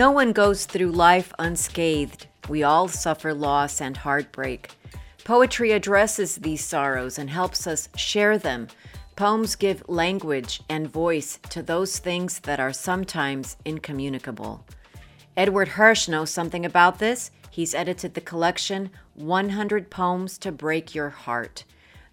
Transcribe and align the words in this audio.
No 0.00 0.10
one 0.10 0.32
goes 0.32 0.64
through 0.64 0.92
life 0.92 1.30
unscathed. 1.38 2.26
We 2.48 2.62
all 2.62 2.88
suffer 2.88 3.34
loss 3.34 3.82
and 3.82 3.94
heartbreak. 3.94 4.70
Poetry 5.24 5.72
addresses 5.72 6.36
these 6.36 6.64
sorrows 6.64 7.18
and 7.18 7.28
helps 7.28 7.66
us 7.66 7.90
share 7.96 8.38
them. 8.38 8.68
Poems 9.14 9.56
give 9.56 9.86
language 9.90 10.62
and 10.70 10.88
voice 10.88 11.38
to 11.50 11.62
those 11.62 11.98
things 11.98 12.38
that 12.44 12.58
are 12.58 12.72
sometimes 12.72 13.58
incommunicable. 13.66 14.64
Edward 15.36 15.68
Hirsch 15.68 16.08
knows 16.08 16.30
something 16.30 16.64
about 16.64 16.98
this. 16.98 17.30
He's 17.50 17.74
edited 17.74 18.14
the 18.14 18.22
collection 18.22 18.88
100 19.16 19.90
Poems 19.90 20.38
to 20.38 20.50
Break 20.50 20.94
Your 20.94 21.10
Heart. 21.10 21.64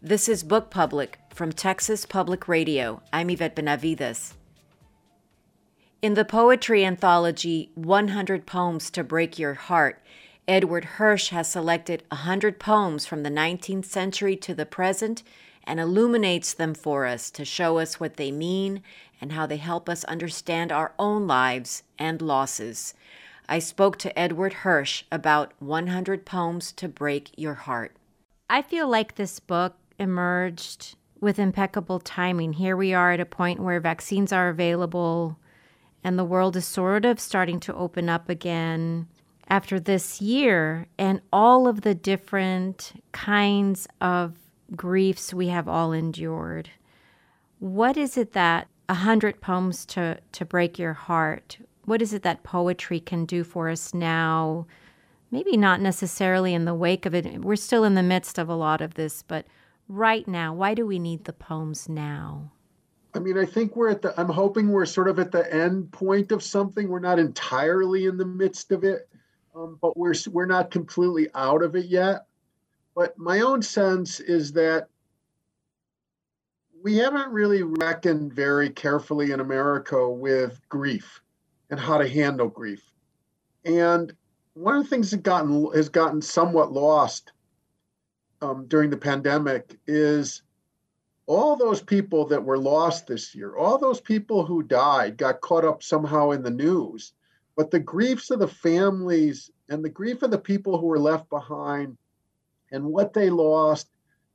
This 0.01 0.27
is 0.27 0.43
Book 0.43 0.69
Public 0.69 1.19
from 1.33 1.53
Texas 1.53 2.05
Public 2.05 2.49
Radio. 2.49 3.01
I'm 3.13 3.29
Yvette 3.29 3.55
Benavides. 3.55 4.36
In 5.99 6.13
the 6.13 6.25
poetry 6.25 6.85
anthology 6.85 7.71
100 7.73 8.45
Poems 8.45 8.91
to 8.91 9.03
Break 9.03 9.39
Your 9.39 9.55
Heart, 9.55 9.99
Edward 10.47 10.85
Hirsch 10.85 11.29
has 11.29 11.49
selected 11.49 12.03
100 12.09 12.59
poems 12.59 13.07
from 13.07 13.23
the 13.23 13.31
19th 13.31 13.85
century 13.85 14.35
to 14.35 14.53
the 14.53 14.67
present 14.67 15.23
and 15.63 15.79
illuminates 15.79 16.53
them 16.53 16.75
for 16.75 17.07
us 17.07 17.31
to 17.31 17.43
show 17.43 17.79
us 17.79 17.99
what 17.99 18.17
they 18.17 18.31
mean 18.31 18.83
and 19.19 19.31
how 19.31 19.47
they 19.47 19.57
help 19.57 19.89
us 19.89 20.03
understand 20.03 20.71
our 20.71 20.93
own 20.99 21.25
lives 21.25 21.81
and 21.97 22.21
losses. 22.21 22.93
I 23.49 23.57
spoke 23.57 23.97
to 23.97 24.19
Edward 24.19 24.53
Hirsch 24.53 25.03
about 25.11 25.51
100 25.57 26.27
Poems 26.27 26.71
to 26.73 26.87
Break 26.87 27.31
Your 27.35 27.55
Heart. 27.55 27.95
I 28.47 28.61
feel 28.61 28.87
like 28.87 29.15
this 29.15 29.39
book 29.39 29.73
emerged 29.97 30.95
with 31.19 31.39
impeccable 31.39 31.99
timing. 31.99 32.53
Here 32.53 32.77
we 32.77 32.93
are 32.93 33.13
at 33.13 33.19
a 33.19 33.25
point 33.25 33.59
where 33.59 33.79
vaccines 33.79 34.31
are 34.31 34.49
available 34.49 35.39
and 36.07 36.17
the 36.17 36.23
world 36.23 36.55
is 36.55 36.65
sort 36.65 37.03
of 37.03 37.19
starting 37.19 37.59
to 37.59 37.75
open 37.75 38.07
up 38.07 38.29
again 38.29 39.09
after 39.49 39.77
this 39.77 40.21
year 40.21 40.87
and 40.97 41.19
all 41.33 41.67
of 41.67 41.81
the 41.81 41.93
different 41.93 42.93
kinds 43.11 43.89
of 43.99 44.37
griefs 44.73 45.33
we 45.33 45.49
have 45.49 45.67
all 45.67 45.91
endured. 45.91 46.69
What 47.59 47.97
is 47.97 48.15
it 48.17 48.31
that 48.31 48.69
a 48.87 48.93
hundred 48.93 49.41
poems 49.41 49.85
to, 49.87 50.19
to 50.31 50.45
break 50.45 50.79
your 50.79 50.93
heart? 50.93 51.57
What 51.83 52.01
is 52.01 52.13
it 52.13 52.23
that 52.23 52.41
poetry 52.41 53.01
can 53.01 53.25
do 53.25 53.43
for 53.43 53.67
us 53.67 53.93
now? 53.93 54.65
Maybe 55.29 55.57
not 55.57 55.81
necessarily 55.81 56.53
in 56.53 56.63
the 56.63 56.73
wake 56.73 57.05
of 57.05 57.13
it. 57.15 57.41
We're 57.41 57.57
still 57.57 57.83
in 57.83 57.95
the 57.95 58.01
midst 58.01 58.37
of 58.37 58.47
a 58.47 58.55
lot 58.55 58.79
of 58.79 58.93
this, 58.93 59.23
but 59.23 59.45
right 59.89 60.25
now, 60.25 60.53
why 60.53 60.73
do 60.73 60.87
we 60.87 60.99
need 60.99 61.25
the 61.25 61.33
poems 61.33 61.89
now? 61.89 62.53
I 63.17 63.19
mean, 63.19 63.35
I 63.35 63.45
think 63.45 63.75
we're 63.75 63.89
at 63.89 64.03
the, 64.03 64.13
I'm 64.19 64.29
hoping 64.29 64.69
we're 64.69 64.85
sort 64.85 65.07
of 65.07 65.17
at 65.17 65.31
the 65.31 65.51
end 65.51 65.91
point 65.91 66.31
of 66.31 66.43
something. 66.43 66.87
We're 66.87 66.99
not 66.99 67.17
entirely 67.17 68.05
in 68.05 68.15
the 68.15 68.25
midst 68.25 68.71
of 68.71 68.83
it, 68.83 69.09
um, 69.55 69.79
but 69.81 69.97
we're, 69.97 70.13
we're 70.31 70.45
not 70.45 70.69
completely 70.69 71.27
out 71.33 71.63
of 71.63 71.75
it 71.75 71.87
yet. 71.87 72.27
But 72.93 73.17
my 73.17 73.41
own 73.41 73.63
sense 73.63 74.19
is 74.19 74.51
that 74.53 74.89
we 76.83 76.97
haven't 76.97 77.31
really 77.31 77.63
reckoned 77.63 78.33
very 78.33 78.69
carefully 78.69 79.31
in 79.31 79.39
America 79.39 80.07
with 80.07 80.61
grief 80.69 81.19
and 81.71 81.79
how 81.79 81.97
to 81.97 82.07
handle 82.07 82.49
grief. 82.49 82.83
And 83.65 84.13
one 84.53 84.75
of 84.75 84.83
the 84.83 84.89
things 84.89 85.09
that 85.09 85.23
gotten 85.23 85.71
has 85.73 85.89
gotten 85.89 86.21
somewhat 86.21 86.71
lost 86.71 87.31
um, 88.43 88.67
during 88.67 88.91
the 88.91 88.97
pandemic 88.97 89.75
is 89.87 90.43
all 91.27 91.57
those 91.57 91.81
people 91.81 92.25
that 92.25 92.43
were 92.43 92.57
lost 92.57 93.05
this 93.05 93.35
year, 93.35 93.55
all 93.55 93.77
those 93.77 93.99
people 93.99 94.45
who 94.45 94.63
died 94.63 95.17
got 95.17 95.41
caught 95.41 95.65
up 95.65 95.83
somehow 95.83 96.31
in 96.31 96.41
the 96.41 96.49
news. 96.49 97.13
But 97.57 97.69
the 97.69 97.79
griefs 97.79 98.31
of 98.31 98.39
the 98.39 98.47
families 98.47 99.51
and 99.69 99.83
the 99.83 99.89
grief 99.89 100.23
of 100.23 100.31
the 100.31 100.37
people 100.37 100.79
who 100.79 100.87
were 100.87 100.99
left 100.99 101.29
behind 101.29 101.97
and 102.71 102.85
what 102.85 103.13
they 103.13 103.29
lost 103.29 103.89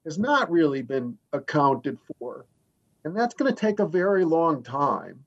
has 0.04 0.19
not 0.19 0.50
really 0.50 0.82
been 0.82 1.16
accounted 1.32 1.98
for. 2.19 2.44
And 3.04 3.16
that's 3.16 3.34
going 3.34 3.52
to 3.52 3.58
take 3.58 3.81
a 3.81 3.86
very 3.86 4.25
long 4.25 4.62
time. 4.62 5.25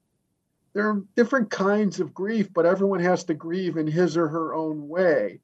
There 0.74 0.88
are 0.88 1.04
different 1.16 1.50
kinds 1.50 2.00
of 2.00 2.14
grief, 2.14 2.54
but 2.54 2.66
everyone 2.66 3.00
has 3.00 3.24
to 3.26 3.34
grieve 3.34 3.78
in 3.78 3.88
his 3.88 4.18
or 4.18 4.28
her 4.28 4.54
own 4.54 4.88
way. 4.88 5.40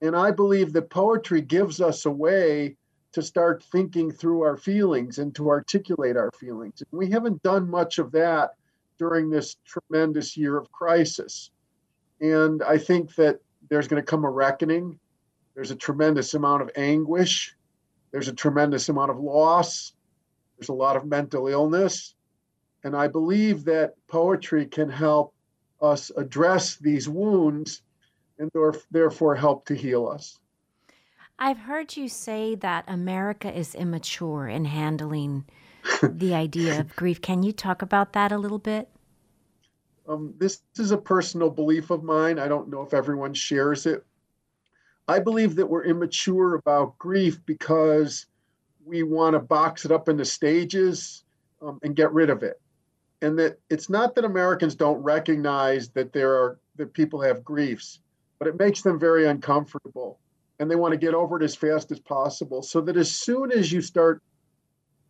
And 0.00 0.16
I 0.16 0.30
believe 0.30 0.72
that 0.72 0.90
poetry 0.90 1.42
gives 1.42 1.80
us 1.80 2.06
a 2.06 2.10
way 2.10 2.76
to 3.12 3.22
start 3.22 3.62
thinking 3.72 4.10
through 4.10 4.42
our 4.42 4.56
feelings 4.56 5.18
and 5.18 5.34
to 5.34 5.48
articulate 5.48 6.16
our 6.16 6.30
feelings. 6.32 6.82
And 6.90 6.98
we 6.98 7.10
haven't 7.10 7.42
done 7.42 7.68
much 7.68 7.98
of 7.98 8.12
that 8.12 8.50
during 8.98 9.30
this 9.30 9.56
tremendous 9.64 10.36
year 10.36 10.56
of 10.56 10.70
crisis. 10.70 11.50
And 12.20 12.62
I 12.62 12.78
think 12.78 13.14
that 13.16 13.40
there's 13.68 13.88
going 13.88 14.02
to 14.02 14.06
come 14.06 14.24
a 14.24 14.30
reckoning. 14.30 14.98
There's 15.54 15.70
a 15.70 15.76
tremendous 15.76 16.34
amount 16.34 16.62
of 16.62 16.70
anguish. 16.76 17.56
There's 18.12 18.28
a 18.28 18.32
tremendous 18.32 18.88
amount 18.88 19.10
of 19.10 19.18
loss. 19.18 19.92
There's 20.58 20.68
a 20.68 20.74
lot 20.74 20.96
of 20.96 21.06
mental 21.06 21.48
illness. 21.48 22.14
And 22.84 22.96
I 22.96 23.08
believe 23.08 23.64
that 23.64 23.94
poetry 24.08 24.66
can 24.66 24.88
help 24.88 25.34
us 25.82 26.10
address 26.16 26.76
these 26.76 27.08
wounds 27.08 27.82
and 28.38 28.50
therefore 28.90 29.34
help 29.34 29.66
to 29.66 29.74
heal 29.74 30.06
us. 30.06 30.38
I've 31.40 31.58
heard 31.58 31.96
you 31.96 32.08
say 32.08 32.54
that 32.56 32.84
America 32.86 33.50
is 33.50 33.74
immature 33.74 34.46
in 34.46 34.66
handling 34.66 35.46
the 36.02 36.34
idea 36.34 36.80
of 36.80 36.94
grief. 36.94 37.22
Can 37.22 37.42
you 37.42 37.52
talk 37.52 37.80
about 37.80 38.12
that 38.12 38.30
a 38.30 38.36
little 38.36 38.58
bit? 38.58 38.90
Um, 40.06 40.34
this 40.36 40.60
is 40.78 40.90
a 40.90 40.98
personal 40.98 41.48
belief 41.48 41.90
of 41.90 42.02
mine. 42.02 42.38
I 42.38 42.46
don't 42.46 42.68
know 42.68 42.82
if 42.82 42.92
everyone 42.92 43.32
shares 43.32 43.86
it. 43.86 44.04
I 45.08 45.18
believe 45.18 45.56
that 45.56 45.66
we're 45.66 45.84
immature 45.84 46.56
about 46.56 46.98
grief 46.98 47.40
because 47.46 48.26
we 48.84 49.02
want 49.02 49.32
to 49.32 49.40
box 49.40 49.86
it 49.86 49.92
up 49.92 50.10
into 50.10 50.26
stages 50.26 51.24
um, 51.62 51.78
and 51.82 51.96
get 51.96 52.12
rid 52.12 52.28
of 52.28 52.42
it. 52.42 52.60
And 53.22 53.38
that 53.38 53.58
it's 53.70 53.88
not 53.88 54.14
that 54.14 54.24
Americans 54.26 54.74
don't 54.74 55.02
recognize 55.02 55.88
that 55.90 56.12
there 56.12 56.34
are 56.34 56.58
that 56.76 56.92
people 56.92 57.20
have 57.22 57.44
griefs 57.44 58.00
but 58.40 58.48
it 58.48 58.58
makes 58.58 58.80
them 58.82 58.98
very 58.98 59.28
uncomfortable 59.28 60.18
and 60.60 60.70
they 60.70 60.76
want 60.76 60.92
to 60.92 60.98
get 60.98 61.14
over 61.14 61.40
it 61.40 61.42
as 61.42 61.56
fast 61.56 61.90
as 61.90 61.98
possible 61.98 62.62
so 62.62 62.80
that 62.82 62.96
as 62.96 63.10
soon 63.10 63.50
as 63.50 63.72
you 63.72 63.80
start 63.80 64.22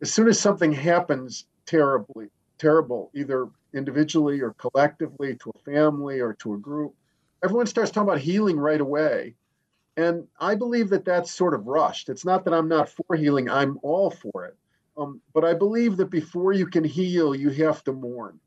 as 0.01 0.11
soon 0.11 0.27
as 0.27 0.39
something 0.39 0.71
happens 0.71 1.45
terribly 1.67 2.27
terrible 2.57 3.11
either 3.13 3.49
individually 3.75 4.41
or 4.41 4.53
collectively 4.53 5.35
to 5.35 5.51
a 5.53 5.59
family 5.59 6.19
or 6.19 6.33
to 6.33 6.53
a 6.53 6.57
group 6.57 6.95
everyone 7.43 7.65
starts 7.65 7.91
talking 7.91 8.07
about 8.07 8.21
healing 8.21 8.57
right 8.57 8.81
away. 8.81 9.35
And 9.97 10.27
i 10.39 10.55
believe 10.55 10.89
that 10.89 11.05
that's 11.05 11.31
sort 11.31 11.53
of 11.53 11.67
rushed. 11.67 12.09
It's 12.09 12.25
not 12.25 12.45
that 12.45 12.53
i'm 12.53 12.69
not 12.69 12.89
for 12.89 13.15
healing 13.15 13.49
i'm 13.49 13.77
all 13.83 14.09
for 14.09 14.45
it. 14.45 14.55
Um, 14.97 15.21
but 15.33 15.43
i 15.43 15.53
believe 15.53 15.97
that 15.97 16.09
before 16.09 16.53
you 16.53 16.65
can 16.65 16.83
heal 16.83 17.35
you 17.35 17.49
have 17.49 17.83
to 17.83 17.93
mourn. 17.93 18.39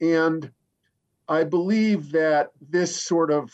And 0.00 0.50
i 1.28 1.44
believe 1.44 2.10
that 2.12 2.50
this 2.68 3.00
sort 3.00 3.30
of 3.30 3.50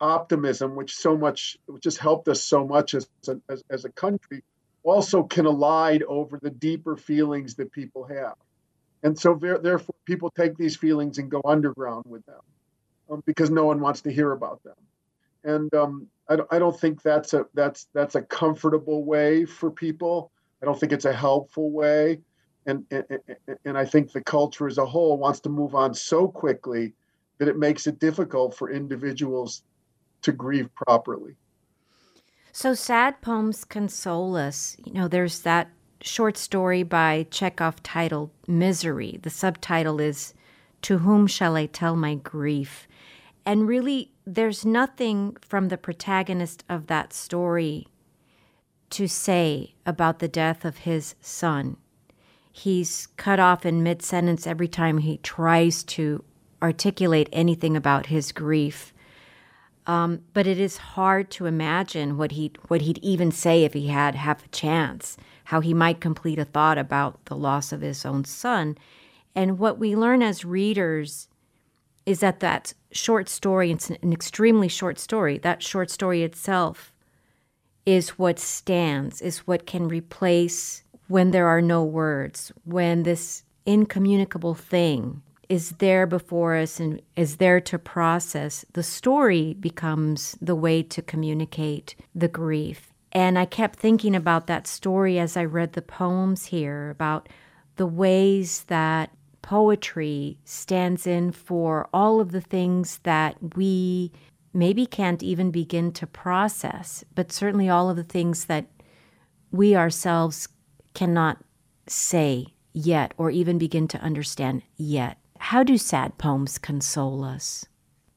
optimism, 0.00 0.76
which 0.76 0.94
so 0.94 1.16
much, 1.16 1.56
which 1.66 1.84
has 1.84 1.96
helped 1.96 2.28
us 2.28 2.42
so 2.42 2.66
much 2.66 2.94
as 2.94 3.08
as, 3.48 3.62
as 3.70 3.84
a 3.84 3.90
country, 3.90 4.42
also 4.82 5.22
can 5.22 5.44
elide 5.44 6.02
over 6.02 6.38
the 6.40 6.50
deeper 6.50 6.96
feelings 6.96 7.54
that 7.56 7.72
people 7.72 8.04
have. 8.04 8.34
And 9.02 9.18
so, 9.18 9.34
therefore, 9.34 9.94
people 10.04 10.30
take 10.30 10.56
these 10.56 10.76
feelings 10.76 11.18
and 11.18 11.30
go 11.30 11.40
underground 11.44 12.04
with 12.08 12.24
them 12.26 12.40
um, 13.10 13.22
because 13.26 13.50
no 13.50 13.64
one 13.64 13.80
wants 13.80 14.00
to 14.02 14.12
hear 14.12 14.32
about 14.32 14.62
them. 14.64 14.74
And 15.44 15.72
um, 15.74 16.08
I, 16.28 16.38
I 16.50 16.58
don't 16.58 16.78
think 16.78 17.02
that's 17.02 17.34
a 17.34 17.46
that's 17.54 17.86
that's 17.92 18.14
a 18.14 18.22
comfortable 18.22 19.04
way 19.04 19.44
for 19.44 19.70
people. 19.70 20.30
I 20.62 20.66
don't 20.66 20.78
think 20.78 20.92
it's 20.92 21.04
a 21.04 21.12
helpful 21.12 21.70
way. 21.70 22.20
And, 22.66 22.84
and, 22.90 23.04
and 23.64 23.78
I 23.78 23.84
think 23.84 24.10
the 24.10 24.20
culture 24.20 24.66
as 24.66 24.78
a 24.78 24.84
whole 24.84 25.18
wants 25.18 25.38
to 25.40 25.48
move 25.48 25.76
on 25.76 25.94
so 25.94 26.26
quickly 26.26 26.94
that 27.38 27.46
it 27.46 27.56
makes 27.56 27.86
it 27.86 28.00
difficult 28.00 28.56
for 28.56 28.72
individuals 28.72 29.62
to 30.26 30.32
grieve 30.32 30.74
properly. 30.74 31.36
So 32.52 32.74
sad 32.74 33.22
poems 33.22 33.64
console 33.64 34.36
us. 34.36 34.76
You 34.84 34.92
know, 34.92 35.08
there's 35.08 35.40
that 35.40 35.70
short 36.00 36.36
story 36.36 36.82
by 36.82 37.26
Chekhov 37.30 37.82
titled 37.82 38.30
Misery. 38.48 39.20
The 39.22 39.30
subtitle 39.30 40.00
is 40.00 40.34
To 40.82 40.98
Whom 40.98 41.28
Shall 41.28 41.54
I 41.54 41.66
Tell 41.66 41.94
My 41.94 42.16
Grief? 42.16 42.88
And 43.44 43.68
really, 43.68 44.10
there's 44.26 44.64
nothing 44.64 45.36
from 45.40 45.68
the 45.68 45.78
protagonist 45.78 46.64
of 46.68 46.88
that 46.88 47.12
story 47.12 47.86
to 48.90 49.06
say 49.06 49.74
about 49.84 50.18
the 50.18 50.28
death 50.28 50.64
of 50.64 50.78
his 50.78 51.14
son. 51.20 51.76
He's 52.50 53.06
cut 53.16 53.38
off 53.38 53.64
in 53.64 53.84
mid 53.84 54.02
sentence 54.02 54.44
every 54.44 54.68
time 54.68 54.98
he 54.98 55.18
tries 55.18 55.84
to 55.84 56.24
articulate 56.60 57.28
anything 57.32 57.76
about 57.76 58.06
his 58.06 58.32
grief. 58.32 58.92
Um, 59.86 60.22
but 60.32 60.46
it 60.46 60.58
is 60.58 60.76
hard 60.78 61.30
to 61.32 61.46
imagine 61.46 62.16
what 62.16 62.32
he 62.32 62.52
what 62.68 62.82
he'd 62.82 62.98
even 62.98 63.30
say 63.30 63.64
if 63.64 63.72
he 63.72 63.86
had 63.88 64.14
half 64.16 64.44
a 64.44 64.48
chance. 64.48 65.16
How 65.44 65.60
he 65.60 65.74
might 65.74 66.00
complete 66.00 66.40
a 66.40 66.44
thought 66.44 66.76
about 66.76 67.24
the 67.26 67.36
loss 67.36 67.72
of 67.72 67.80
his 67.80 68.04
own 68.04 68.24
son, 68.24 68.76
and 69.34 69.58
what 69.58 69.78
we 69.78 69.94
learn 69.94 70.22
as 70.22 70.44
readers 70.44 71.28
is 72.04 72.20
that 72.20 72.40
that 72.40 72.72
short 72.90 73.28
story, 73.28 73.70
it's 73.70 73.90
an 73.90 74.12
extremely 74.12 74.68
short 74.68 74.98
story, 74.98 75.38
that 75.38 75.62
short 75.62 75.90
story 75.90 76.22
itself 76.22 76.92
is 77.84 78.10
what 78.10 78.38
stands, 78.38 79.20
is 79.20 79.46
what 79.46 79.66
can 79.66 79.86
replace 79.86 80.82
when 81.08 81.30
there 81.30 81.46
are 81.46 81.62
no 81.62 81.84
words, 81.84 82.50
when 82.64 83.02
this 83.02 83.44
incommunicable 83.64 84.54
thing 84.54 85.22
is 85.48 85.70
there 85.72 86.06
before 86.06 86.56
us 86.56 86.80
and 86.80 87.00
is 87.14 87.36
there 87.36 87.60
to 87.60 87.78
process, 87.78 88.64
the 88.72 88.82
story 88.82 89.54
becomes 89.54 90.36
the 90.40 90.54
way 90.54 90.82
to 90.82 91.02
communicate 91.02 91.94
the 92.14 92.28
grief. 92.28 92.92
And 93.12 93.38
I 93.38 93.44
kept 93.44 93.78
thinking 93.78 94.14
about 94.14 94.46
that 94.46 94.66
story 94.66 95.18
as 95.18 95.36
I 95.36 95.44
read 95.44 95.72
the 95.72 95.82
poems 95.82 96.46
here 96.46 96.90
about 96.90 97.28
the 97.76 97.86
ways 97.86 98.64
that 98.64 99.10
poetry 99.42 100.38
stands 100.44 101.06
in 101.06 101.32
for 101.32 101.88
all 101.94 102.20
of 102.20 102.32
the 102.32 102.40
things 102.40 102.98
that 103.04 103.36
we 103.56 104.12
maybe 104.52 104.86
can't 104.86 105.22
even 105.22 105.50
begin 105.50 105.92
to 105.92 106.06
process, 106.06 107.04
but 107.14 107.30
certainly 107.30 107.68
all 107.68 107.88
of 107.88 107.96
the 107.96 108.02
things 108.02 108.46
that 108.46 108.66
we 109.52 109.76
ourselves 109.76 110.48
cannot 110.94 111.38
say 111.86 112.46
yet 112.72 113.14
or 113.16 113.30
even 113.30 113.58
begin 113.58 113.86
to 113.88 114.00
understand 114.00 114.62
yet. 114.76 115.18
How 115.38 115.62
do 115.62 115.76
sad 115.78 116.18
poems 116.18 116.58
console 116.58 117.24
us? 117.24 117.66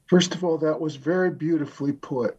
First 0.06 0.34
of 0.34 0.44
all, 0.44 0.58
that 0.58 0.80
was 0.80 0.96
very 0.96 1.30
beautifully 1.30 1.92
put. 1.92 2.36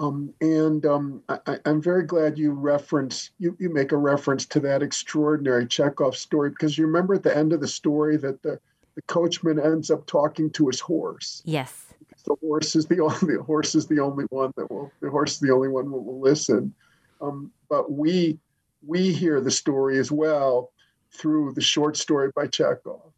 Um, 0.00 0.32
and 0.40 0.84
um, 0.86 1.22
I, 1.28 1.58
am 1.66 1.82
very 1.82 2.04
glad 2.04 2.38
you 2.38 2.52
reference 2.52 3.30
you, 3.38 3.54
you 3.58 3.68
make 3.68 3.92
a 3.92 3.98
reference 3.98 4.46
to 4.46 4.60
that 4.60 4.82
extraordinary 4.82 5.66
Chekhov 5.66 6.16
story 6.16 6.50
because 6.50 6.78
you 6.78 6.86
remember 6.86 7.14
at 7.14 7.22
the 7.22 7.36
end 7.36 7.52
of 7.52 7.60
the 7.60 7.68
story 7.68 8.16
that 8.16 8.42
the, 8.42 8.58
the 8.94 9.02
coachman 9.02 9.60
ends 9.60 9.90
up 9.90 10.06
talking 10.06 10.50
to 10.52 10.68
his 10.68 10.80
horse. 10.80 11.42
Yes. 11.44 11.92
The 12.24 12.34
horse 12.40 12.76
is 12.76 12.86
the 12.86 13.00
only 13.00 13.36
the 13.36 13.42
horse 13.42 13.74
is 13.74 13.88
the 13.88 14.00
only 14.00 14.24
one 14.30 14.52
that 14.56 14.70
will 14.70 14.90
the 15.00 15.10
horse 15.10 15.34
is 15.34 15.40
the 15.40 15.52
only 15.52 15.68
one 15.68 15.90
that 15.90 15.98
will 15.98 16.20
listen. 16.20 16.72
Um, 17.20 17.50
but 17.68 17.92
we 17.92 18.38
we 18.86 19.12
hear 19.12 19.40
the 19.42 19.50
story 19.50 19.98
as 19.98 20.10
well 20.10 20.72
through 21.12 21.52
the 21.52 21.60
short 21.60 21.96
story 21.98 22.30
by 22.34 22.46
Chekhov. 22.46 23.09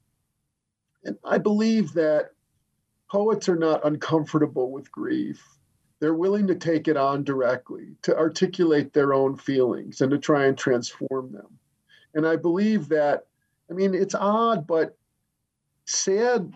And 1.04 1.16
I 1.24 1.38
believe 1.38 1.92
that 1.94 2.30
poets 3.10 3.48
are 3.48 3.56
not 3.56 3.84
uncomfortable 3.84 4.70
with 4.70 4.90
grief. 4.92 5.42
They're 6.00 6.14
willing 6.14 6.46
to 6.48 6.54
take 6.54 6.88
it 6.88 6.96
on 6.96 7.24
directly, 7.24 7.96
to 8.02 8.16
articulate 8.16 8.92
their 8.92 9.14
own 9.14 9.36
feelings 9.36 10.00
and 10.00 10.10
to 10.10 10.18
try 10.18 10.46
and 10.46 10.58
transform 10.58 11.32
them. 11.32 11.58
And 12.14 12.26
I 12.26 12.36
believe 12.36 12.88
that, 12.88 13.26
I 13.70 13.74
mean, 13.74 13.94
it's 13.94 14.14
odd, 14.14 14.66
but 14.66 14.96
sad, 15.84 16.54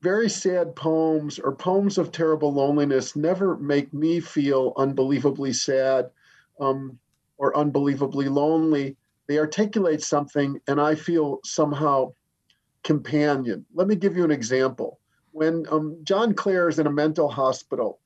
very 0.00 0.28
sad 0.28 0.76
poems 0.76 1.38
or 1.38 1.54
poems 1.54 1.98
of 1.98 2.12
terrible 2.12 2.52
loneliness 2.52 3.16
never 3.16 3.56
make 3.56 3.92
me 3.92 4.20
feel 4.20 4.74
unbelievably 4.76 5.52
sad 5.54 6.10
um, 6.60 6.98
or 7.38 7.56
unbelievably 7.56 8.28
lonely. 8.28 8.96
They 9.26 9.38
articulate 9.38 10.02
something, 10.02 10.60
and 10.68 10.80
I 10.80 10.94
feel 10.94 11.40
somehow 11.44 12.12
companion. 12.84 13.66
Let 13.74 13.88
me 13.88 13.96
give 13.96 14.16
you 14.16 14.24
an 14.24 14.30
example. 14.30 15.00
When 15.32 15.66
um, 15.70 15.98
John 16.04 16.34
Clare 16.34 16.68
is 16.68 16.78
in 16.78 16.86
a 16.86 16.92
mental 16.92 17.28
hospital 17.28 17.98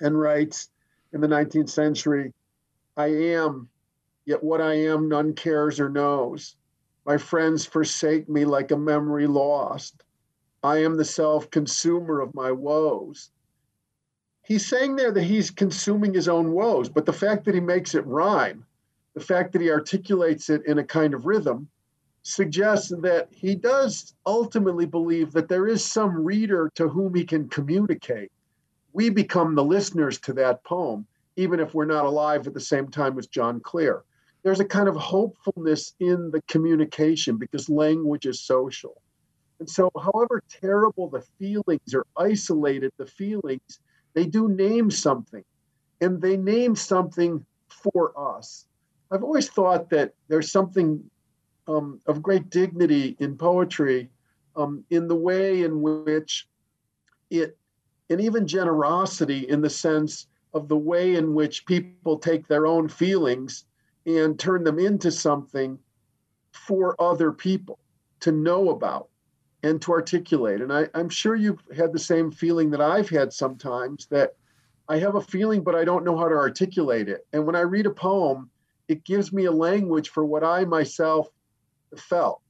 and 0.00 0.18
writes 0.18 0.70
in 1.12 1.20
the 1.20 1.28
19th 1.28 1.68
century, 1.68 2.32
I 2.96 3.08
am, 3.08 3.68
yet 4.24 4.42
what 4.42 4.62
I 4.62 4.74
am 4.74 5.08
none 5.08 5.34
cares 5.34 5.78
or 5.78 5.90
knows. 5.90 6.56
My 7.04 7.18
friends 7.18 7.66
forsake 7.66 8.28
me 8.28 8.44
like 8.44 8.70
a 8.70 8.76
memory 8.76 9.26
lost. 9.26 10.02
I 10.62 10.78
am 10.78 10.96
the 10.96 11.04
self 11.04 11.50
consumer 11.50 12.20
of 12.20 12.34
my 12.34 12.50
woes. 12.50 13.30
He's 14.42 14.66
saying 14.66 14.96
there 14.96 15.12
that 15.12 15.22
he's 15.22 15.50
consuming 15.50 16.14
his 16.14 16.28
own 16.28 16.52
woes, 16.52 16.88
but 16.88 17.04
the 17.04 17.12
fact 17.12 17.44
that 17.44 17.54
he 17.54 17.60
makes 17.60 17.94
it 17.94 18.06
rhyme, 18.06 18.64
the 19.14 19.20
fact 19.20 19.52
that 19.52 19.60
he 19.60 19.70
articulates 19.70 20.48
it 20.48 20.64
in 20.66 20.78
a 20.78 20.84
kind 20.84 21.14
of 21.14 21.26
rhythm, 21.26 21.68
suggests 22.26 22.92
that 23.02 23.28
he 23.30 23.54
does 23.54 24.12
ultimately 24.26 24.84
believe 24.84 25.30
that 25.30 25.48
there 25.48 25.68
is 25.68 25.84
some 25.84 26.24
reader 26.24 26.68
to 26.74 26.88
whom 26.88 27.14
he 27.14 27.24
can 27.24 27.48
communicate. 27.48 28.32
We 28.92 29.10
become 29.10 29.54
the 29.54 29.62
listeners 29.62 30.18
to 30.22 30.32
that 30.32 30.64
poem, 30.64 31.06
even 31.36 31.60
if 31.60 31.72
we're 31.72 31.84
not 31.84 32.04
alive 32.04 32.48
at 32.48 32.52
the 32.52 32.60
same 32.60 32.88
time 32.88 33.16
as 33.16 33.28
John 33.28 33.60
Clare. 33.60 34.02
There's 34.42 34.58
a 34.58 34.64
kind 34.64 34.88
of 34.88 34.96
hopefulness 34.96 35.94
in 36.00 36.32
the 36.32 36.42
communication 36.48 37.36
because 37.36 37.68
language 37.68 38.26
is 38.26 38.42
social. 38.42 39.00
And 39.60 39.70
so, 39.70 39.88
however 39.96 40.42
terrible 40.48 41.08
the 41.08 41.24
feelings 41.38 41.94
or 41.94 42.06
isolated 42.16 42.90
the 42.96 43.06
feelings, 43.06 43.78
they 44.14 44.26
do 44.26 44.48
name 44.48 44.90
something. 44.90 45.44
And 46.00 46.20
they 46.20 46.36
name 46.36 46.74
something 46.74 47.46
for 47.68 48.12
us. 48.18 48.66
I've 49.12 49.22
always 49.22 49.48
thought 49.48 49.90
that 49.90 50.14
there's 50.26 50.50
something 50.50 51.08
um, 51.68 52.00
of 52.06 52.22
great 52.22 52.50
dignity 52.50 53.16
in 53.18 53.36
poetry 53.36 54.10
um, 54.56 54.84
in 54.90 55.08
the 55.08 55.16
way 55.16 55.62
in 55.62 55.80
which 55.82 56.48
it, 57.30 57.56
and 58.10 58.20
even 58.20 58.46
generosity 58.46 59.48
in 59.48 59.60
the 59.60 59.70
sense 59.70 60.28
of 60.54 60.68
the 60.68 60.76
way 60.76 61.16
in 61.16 61.34
which 61.34 61.66
people 61.66 62.18
take 62.18 62.46
their 62.46 62.66
own 62.66 62.88
feelings 62.88 63.64
and 64.06 64.38
turn 64.38 64.64
them 64.64 64.78
into 64.78 65.10
something 65.10 65.78
for 66.52 67.00
other 67.00 67.32
people 67.32 67.78
to 68.20 68.32
know 68.32 68.70
about 68.70 69.08
and 69.62 69.82
to 69.82 69.92
articulate. 69.92 70.60
And 70.60 70.72
I, 70.72 70.88
I'm 70.94 71.08
sure 71.08 71.34
you've 71.34 71.62
had 71.76 71.92
the 71.92 71.98
same 71.98 72.30
feeling 72.30 72.70
that 72.70 72.80
I've 72.80 73.10
had 73.10 73.32
sometimes 73.32 74.06
that 74.06 74.36
I 74.88 74.98
have 74.98 75.16
a 75.16 75.20
feeling, 75.20 75.62
but 75.62 75.74
I 75.74 75.84
don't 75.84 76.04
know 76.04 76.16
how 76.16 76.28
to 76.28 76.34
articulate 76.36 77.08
it. 77.08 77.26
And 77.32 77.44
when 77.44 77.56
I 77.56 77.62
read 77.62 77.86
a 77.86 77.90
poem, 77.90 78.48
it 78.88 79.04
gives 79.04 79.32
me 79.32 79.46
a 79.46 79.52
language 79.52 80.10
for 80.10 80.24
what 80.24 80.44
I 80.44 80.64
myself 80.64 81.28
felt. 81.96 82.40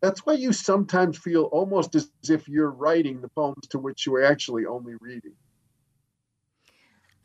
That's 0.00 0.26
why 0.26 0.34
you 0.34 0.52
sometimes 0.52 1.16
feel 1.16 1.44
almost 1.44 1.94
as 1.94 2.10
if 2.28 2.46
you're 2.48 2.70
writing 2.70 3.20
the 3.20 3.28
poems 3.28 3.66
to 3.70 3.78
which 3.78 4.06
you 4.06 4.14
are 4.16 4.24
actually 4.24 4.66
only 4.66 4.94
reading. 5.00 5.32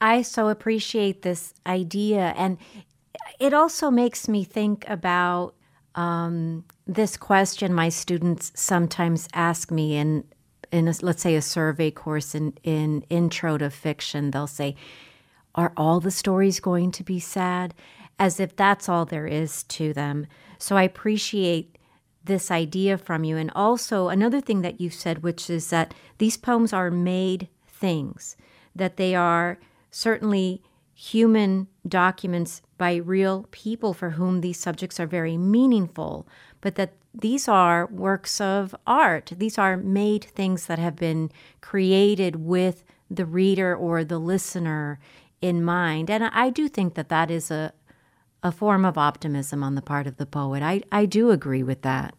I 0.02 0.22
so 0.22 0.48
appreciate 0.48 1.22
this 1.22 1.54
idea. 1.68 2.34
And 2.38 2.58
it 3.40 3.54
also 3.54 3.92
makes 3.92 4.28
me 4.28 4.44
think 4.44 4.86
about 4.88 5.56
um, 5.96 6.64
this 6.88 7.18
question 7.18 7.74
my 7.74 7.90
students 7.90 8.52
sometimes 8.56 9.28
ask 9.34 9.72
me 9.72 9.98
in, 9.98 10.24
in 10.72 10.88
a, 10.88 10.94
let's 11.02 11.22
say, 11.22 11.36
a 11.36 11.42
survey 11.42 11.92
course 11.92 12.34
in, 12.34 12.54
in 12.64 13.02
Intro 13.10 13.58
to 13.58 13.70
Fiction. 13.70 14.32
They'll 14.32 14.48
say, 14.48 14.76
Are 15.56 15.74
all 15.76 16.00
the 16.00 16.12
stories 16.12 16.60
going 16.60 16.92
to 16.92 17.04
be 17.04 17.20
sad? 17.20 17.74
As 18.20 18.40
if 18.40 18.56
that's 18.56 18.90
all 18.90 19.06
there 19.06 19.26
is 19.26 19.64
to 19.64 19.94
them. 19.94 20.28
So 20.58 20.76
I 20.76 20.84
appreciate 20.84 21.78
this 22.24 22.52
idea 22.52 22.98
from 22.98 23.24
you. 23.24 23.38
And 23.38 23.50
also, 23.56 24.10
another 24.10 24.42
thing 24.42 24.62
that 24.62 24.82
you've 24.82 24.94
said, 24.94 25.24
which 25.24 25.50
is 25.50 25.70
that 25.70 25.94
these 26.18 26.38
poems 26.38 26.74
are 26.74 26.92
made 26.92 27.48
things, 27.66 28.36
that 28.76 28.98
they 28.98 29.16
are 29.16 29.58
certainly 29.90 30.62
human 30.94 31.68
documents 31.88 32.62
by 32.78 32.96
real 32.96 33.48
people 33.52 33.94
for 33.94 34.12
whom 34.12 34.42
these 34.42 34.60
subjects 34.60 35.00
are 35.00 35.08
very 35.08 35.38
meaningful, 35.38 36.28
but 36.60 36.76
that 36.76 36.94
these 37.14 37.48
are 37.48 37.88
works 37.88 38.42
of 38.42 38.76
art. 38.86 39.32
These 39.36 39.58
are 39.58 39.78
made 39.78 40.26
things 40.26 40.66
that 40.66 40.78
have 40.78 40.98
been 40.98 41.32
created 41.62 42.36
with 42.36 42.84
the 43.10 43.26
reader 43.26 43.76
or 43.76 44.04
the 44.04 44.20
listener 44.20 45.00
in 45.42 45.64
mind. 45.64 46.10
And 46.10 46.26
I 46.26 46.50
do 46.50 46.68
think 46.68 46.96
that 46.96 47.10
that 47.10 47.32
is 47.32 47.50
a, 47.50 47.74
a 48.42 48.52
form 48.52 48.86
of 48.86 48.98
optimism 48.98 49.64
on 49.64 49.76
the 49.76 49.82
part 49.82 50.08
of 50.08 50.18
the 50.18 50.26
poet. 50.26 50.64
I, 50.64 50.82
I 50.92 51.06
do 51.06 51.32
agree 51.32 51.64
with 51.64 51.82
that. 51.82 52.16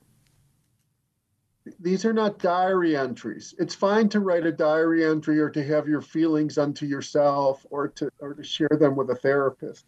These 1.79 2.05
are 2.05 2.13
not 2.13 2.39
diary 2.39 2.97
entries. 2.97 3.55
It's 3.59 3.75
fine 3.75 4.09
to 4.11 4.21
write 4.21 4.47
a 4.47 4.53
diary 4.53 5.05
entry 5.05 5.39
or 5.39 5.51
to 5.51 5.65
have 5.65 5.89
your 5.89 6.01
feelings 6.01 6.59
unto 6.59 6.87
yourself 6.87 7.65
or 7.71 7.89
to 7.89 8.11
or 8.19 8.35
to 8.35 8.43
share 8.43 8.77
them 8.79 8.97
with 8.97 9.11
a 9.11 9.15
therapist. 9.15 9.85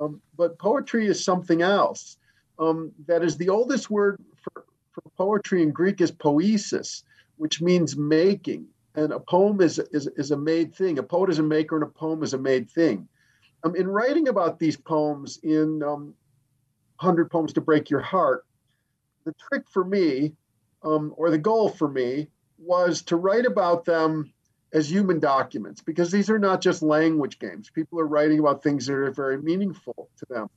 Um, 0.00 0.20
but 0.36 0.58
poetry 0.58 1.06
is 1.06 1.22
something 1.22 1.62
else. 1.62 2.16
Um, 2.58 2.92
that 3.06 3.22
is 3.22 3.36
the 3.36 3.48
oldest 3.48 3.90
word 3.90 4.18
for, 4.36 4.64
for 4.92 5.02
poetry 5.16 5.62
in 5.62 5.70
Greek 5.70 6.00
is 6.00 6.10
poesis, 6.10 7.04
which 7.36 7.60
means 7.60 7.96
making. 7.96 8.66
And 8.96 9.12
a 9.12 9.20
poem 9.20 9.60
is, 9.60 9.78
is, 9.92 10.08
is 10.16 10.30
a 10.30 10.36
made 10.36 10.74
thing. 10.74 10.98
A 10.98 11.02
poet 11.02 11.30
is 11.30 11.38
a 11.38 11.42
maker 11.42 11.76
and 11.76 11.84
a 11.84 11.86
poem 11.86 12.22
is 12.22 12.34
a 12.34 12.38
made 12.38 12.68
thing 12.70 13.08
um, 13.64 13.74
in 13.76 13.88
writing 13.88 14.28
about 14.28 14.58
these 14.58 14.76
poems 14.76 15.38
in 15.42 15.82
um, 15.82 16.14
100 17.00 17.30
Poems 17.30 17.52
to 17.54 17.60
Break 17.60 17.90
Your 17.90 18.00
Heart, 18.00 18.44
the 19.24 19.34
trick 19.48 19.68
for 19.68 19.84
me, 19.84 20.32
um, 20.82 21.14
or 21.16 21.30
the 21.30 21.38
goal 21.38 21.68
for 21.68 21.88
me, 21.88 22.28
was 22.58 23.02
to 23.02 23.16
write 23.16 23.46
about 23.46 23.84
them 23.84 24.32
as 24.72 24.90
human 24.90 25.18
documents 25.18 25.80
because 25.82 26.10
these 26.10 26.30
are 26.30 26.38
not 26.38 26.60
just 26.60 26.82
language 26.82 27.38
games. 27.38 27.70
People 27.70 27.98
are 27.98 28.06
writing 28.06 28.38
about 28.38 28.62
things 28.62 28.86
that 28.86 28.94
are 28.94 29.10
very 29.10 29.40
meaningful 29.40 30.08
to 30.18 30.26
them. 30.28 30.48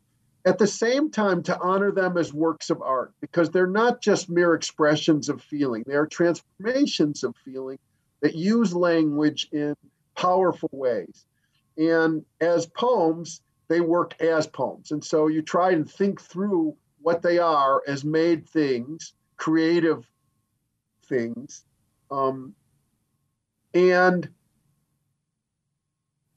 At 0.46 0.60
the 0.60 0.68
same 0.68 1.10
time, 1.10 1.42
to 1.44 1.58
honor 1.60 1.92
them 1.92 2.18
as 2.18 2.34
works 2.34 2.70
of 2.70 2.82
art 2.82 3.14
because 3.22 3.50
they're 3.50 3.66
not 3.66 4.02
just 4.02 4.30
mere 4.30 4.54
expressions 4.54 5.30
of 5.30 5.42
feeling, 5.42 5.84
they 5.88 5.96
are 5.96 6.06
transformations 6.06 7.24
of 7.24 7.36
feeling 7.46 7.80
that 8.22 8.36
use 8.36 8.74
language 8.74 9.48
in 9.52 9.76
powerful 10.16 10.70
ways. 10.74 11.26
And 11.78 12.24
as 12.40 12.66
poems, 12.66 13.42
they 13.68 13.82
work 13.82 14.22
as 14.22 14.48
poems. 14.48 14.92
And 14.92 15.04
so 15.04 15.28
you 15.28 15.42
try 15.42 15.72
and 15.72 15.90
think 15.90 16.22
through 16.22 16.76
what 17.02 17.22
they 17.22 17.40
are 17.40 17.82
as 17.88 18.04
made 18.04 18.48
things, 18.48 19.14
creative 19.38 20.10
things, 21.06 21.66
um, 22.12 22.54
and 23.74 24.30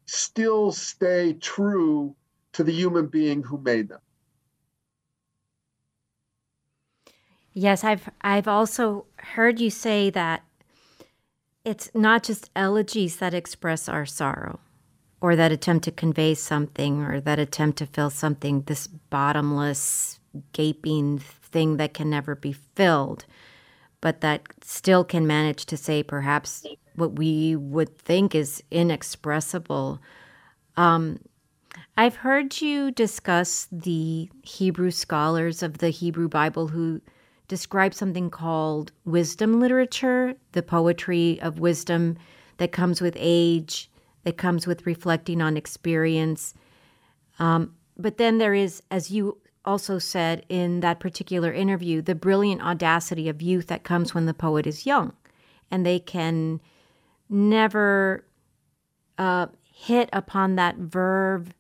still 0.07 0.73
stay 0.73 1.35
true 1.35 2.15
to 2.53 2.65
the 2.65 2.73
human 2.73 3.07
being 3.07 3.43
who 3.43 3.59
made 3.59 3.89
them. 3.89 4.01
Yes, 7.53 7.85
I've 7.85 8.11
I've 8.21 8.49
also 8.49 9.07
heard 9.17 9.61
you 9.61 9.71
say 9.71 10.11
that 10.11 10.45
it's 11.65 11.91
not 11.95 12.23
just 12.23 12.51
elegies 12.55 13.17
that 13.17 13.35
express 13.35 13.89
our 13.89 14.05
sorrow 14.05 14.61
or 15.21 15.37
that 15.37 15.53
attempt 15.53 15.85
to 15.85 15.91
convey 15.91 16.35
something 16.35 17.03
or 17.03 17.21
that 17.21 17.39
attempt 17.39 17.79
to 17.79 17.87
fill 17.87 18.11
something 18.11 18.63
this 18.63 18.87
bottomless 18.87 20.21
gaping 20.53 21.19
thing 21.19 21.79
that 21.79 21.95
can 21.95 22.11
never 22.11 22.35
be 22.35 22.53
filled 22.53 23.25
but 24.01 24.21
that 24.21 24.43
still 24.63 25.05
can 25.05 25.27
manage 25.27 25.67
to 25.67 25.77
say 25.77 26.03
perhaps 26.03 26.65
what 26.95 27.17
we 27.17 27.57
would 27.57 27.99
think 27.99 28.35
is 28.35 28.63
inexpressible. 28.71 30.01
Um, 30.77 31.19
i've 31.97 32.17
heard 32.17 32.61
you 32.61 32.91
discuss 32.91 33.69
the 33.73 34.31
hebrew 34.43 34.91
scholars 34.91 35.63
of 35.63 35.79
the 35.79 35.91
hebrew 35.91 36.29
bible 36.29 36.69
who 36.69 37.01
describe 37.49 37.95
something 37.95 38.31
called 38.31 38.93
wisdom 39.05 39.61
literature, 39.61 40.35
the 40.53 40.63
poetry 40.63 41.41
of 41.41 41.59
wisdom 41.59 42.17
that 42.59 42.73
comes 42.73 43.01
with 43.01 43.17
age, 43.19 43.91
that 44.27 44.37
comes 44.37 44.67
with 44.67 44.87
reflecting 44.87 45.41
on 45.41 45.57
experience. 45.57 46.53
Um, 47.39 47.77
but 47.97 48.19
then 48.19 48.39
there 48.39 48.55
is, 48.55 48.83
as 48.91 49.09
you 49.09 49.39
also 49.65 50.01
said 50.01 50.45
in 50.49 50.81
that 50.81 50.99
particular 50.99 51.53
interview, 51.53 52.03
the 52.03 52.17
brilliant 52.17 52.61
audacity 52.61 53.29
of 53.29 53.41
youth 53.41 53.69
that 53.69 53.85
comes 53.85 54.15
when 54.15 54.27
the 54.27 54.35
poet 54.35 54.67
is 54.67 54.85
young. 54.85 55.13
And 55.71 55.87
they 55.87 56.01
can 56.01 56.61
never 57.31 58.27
uh, 59.17 59.47
hit 59.63 60.09
upon 60.13 60.57
that 60.57 60.77
verve 60.77 61.55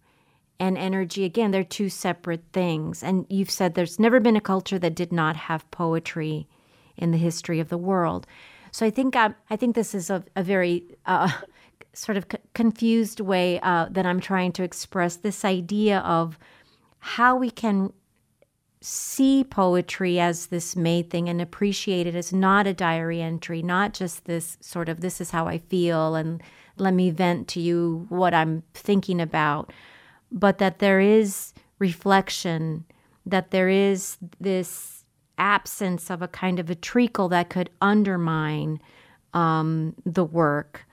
and 0.59 0.79
energy 0.79 1.25
again 1.25 1.51
they're 1.51 1.63
two 1.63 1.91
separate 1.91 2.43
things 2.51 3.03
and 3.03 3.27
you've 3.29 3.51
said 3.51 3.75
there's 3.75 3.99
never 3.99 4.21
been 4.21 4.37
a 4.37 4.41
culture 4.41 4.79
that 4.79 4.95
did 4.95 5.13
not 5.13 5.37
have 5.37 5.71
poetry 5.71 6.49
in 6.97 7.11
the 7.11 7.19
history 7.19 7.61
of 7.61 7.69
the 7.69 7.77
world 7.77 8.27
so 8.71 8.87
i 8.87 8.89
think 8.89 9.15
i, 9.15 9.35
I 9.51 9.57
think 9.57 9.75
this 9.75 9.95
is 9.95 10.09
a, 10.09 10.25
a 10.35 10.43
very 10.43 10.97
uh, 11.05 11.31
sort 11.97 12.17
of 12.17 12.27
c- 12.31 12.39
confused 12.55 13.21
way 13.21 13.61
uh, 13.61 13.87
that 13.91 14.07
i'm 14.07 14.21
trying 14.21 14.53
to 14.53 14.63
express 14.63 15.17
this 15.17 15.45
idea 15.45 15.99
of 16.01 16.39
how 16.99 17.37
we 17.37 17.51
can 17.51 17.93
see 18.81 19.43
poetry 19.43 20.21
as 20.21 20.47
this 20.47 20.77
made 20.77 21.11
thing 21.11 21.29
and 21.29 21.41
appreciate 21.41 22.07
it 22.07 22.15
as 22.15 22.33
not 22.33 22.67
a 22.67 22.75
diary 22.75 23.21
entry 23.21 23.63
not 23.63 23.95
just 23.95 24.27
this 24.27 24.57
sort 24.61 24.89
of 24.89 25.01
this 25.01 25.21
is 25.21 25.31
how 25.31 25.47
i 25.47 25.59
feel 25.59 26.15
and 26.15 26.43
let 26.77 26.93
me 26.93 27.11
vent 27.11 27.49
to 27.49 27.61
you 27.61 28.07
what 28.11 28.35
i'm 28.35 28.63
thinking 28.75 29.21
about 29.21 29.73
but 30.31 30.59
that 30.59 30.79
there 30.79 31.01
is 31.01 31.55
reflection, 31.79 32.85
that 33.25 33.51
there 33.51 33.69
is 33.69 34.19
this 34.41 35.05
absence 35.39 36.11
of 36.11 36.23
a 36.23 36.29
kind 36.29 36.59
of 36.59 36.71
a 36.71 36.75
treacle 36.75 37.29
that 37.29 37.51
could 37.51 37.71
undermine 37.81 38.81
um, 39.35 39.95
the 40.05 40.25
work, 40.25 40.86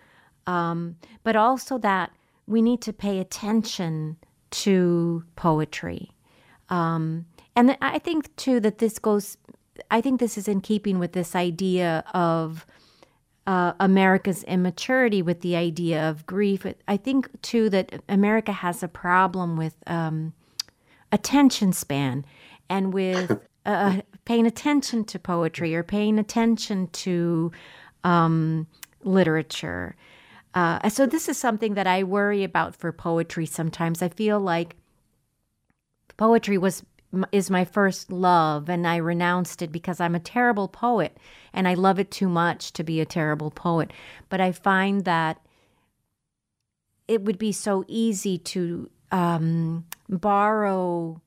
um, 0.48 0.98
but 1.24 1.36
also 1.36 1.78
that 1.80 2.12
we 2.48 2.62
need 2.62 2.82
to 2.82 2.94
pay 2.94 3.20
attention 3.20 4.18
to 4.52 5.24
poetry. 5.36 6.12
Um, 6.70 7.26
and 7.56 7.78
I 7.82 8.00
think, 8.00 8.36
too, 8.36 8.60
that 8.62 8.80
this 8.80 9.00
goes, 9.00 9.38
I 9.92 10.02
think 10.02 10.20
this 10.20 10.38
is 10.38 10.48
in 10.48 10.62
keeping 10.62 11.00
with 11.00 11.14
this 11.14 11.36
idea 11.36 12.04
of 12.14 12.66
uh, 13.46 13.74
America's 13.80 14.44
immaturity 14.44 15.22
with 15.22 15.42
the 15.42 15.56
idea 15.56 16.10
of 16.10 16.26
grief. 16.26 16.66
I 16.88 16.98
think, 16.98 17.30
too, 17.42 17.70
that 17.70 18.02
America 18.10 18.52
has 18.52 18.82
a 18.84 18.88
problem 18.88 19.56
with 19.56 19.76
um, 19.88 20.34
attention 21.12 21.74
span 21.74 22.26
and 22.70 22.94
with 22.94 23.32
uh, 23.66 23.70
uh, 23.70 24.02
paying 24.26 24.46
attention 24.46 25.06
to 25.06 25.20
poetry 25.20 25.76
or 25.76 25.84
paying 25.84 26.20
attention 26.20 26.88
to 26.88 27.52
um, 28.04 28.68
literature. 29.04 29.96
Uh, 30.53 30.88
so, 30.89 31.05
this 31.05 31.27
is 31.27 31.38
something 31.38 31.74
that 31.74 31.88
I 31.88 32.03
worry 32.03 32.43
about 32.43 32.75
for 32.75 32.91
poetry 32.91 33.45
sometimes. 33.45 34.01
I 34.01 34.10
feel 34.10 34.39
like 34.39 34.75
poetry 36.17 36.57
was 36.57 36.83
is 37.31 37.50
my 37.50 37.65
first 37.65 38.12
love, 38.12 38.69
and 38.69 38.88
I 38.88 38.98
renounced 38.98 39.62
it 39.62 39.72
because 39.72 40.00
I'm 40.00 40.15
a 40.15 40.19
terrible 40.19 40.67
poet 40.67 41.17
and 41.53 41.67
I 41.67 41.75
love 41.75 42.00
it 42.00 42.10
too 42.10 42.27
much 42.27 42.74
to 42.74 42.83
be 42.83 43.00
a 43.00 43.05
terrible 43.05 43.51
poet. 43.51 43.91
But 44.29 44.41
I 44.41 44.51
find 44.51 45.05
that 45.05 45.39
it 47.07 47.24
would 47.24 47.38
be 47.38 47.51
so 47.51 47.86
easy 47.88 48.38
to 48.39 48.89
um, 49.12 49.86
borrow 50.10 51.22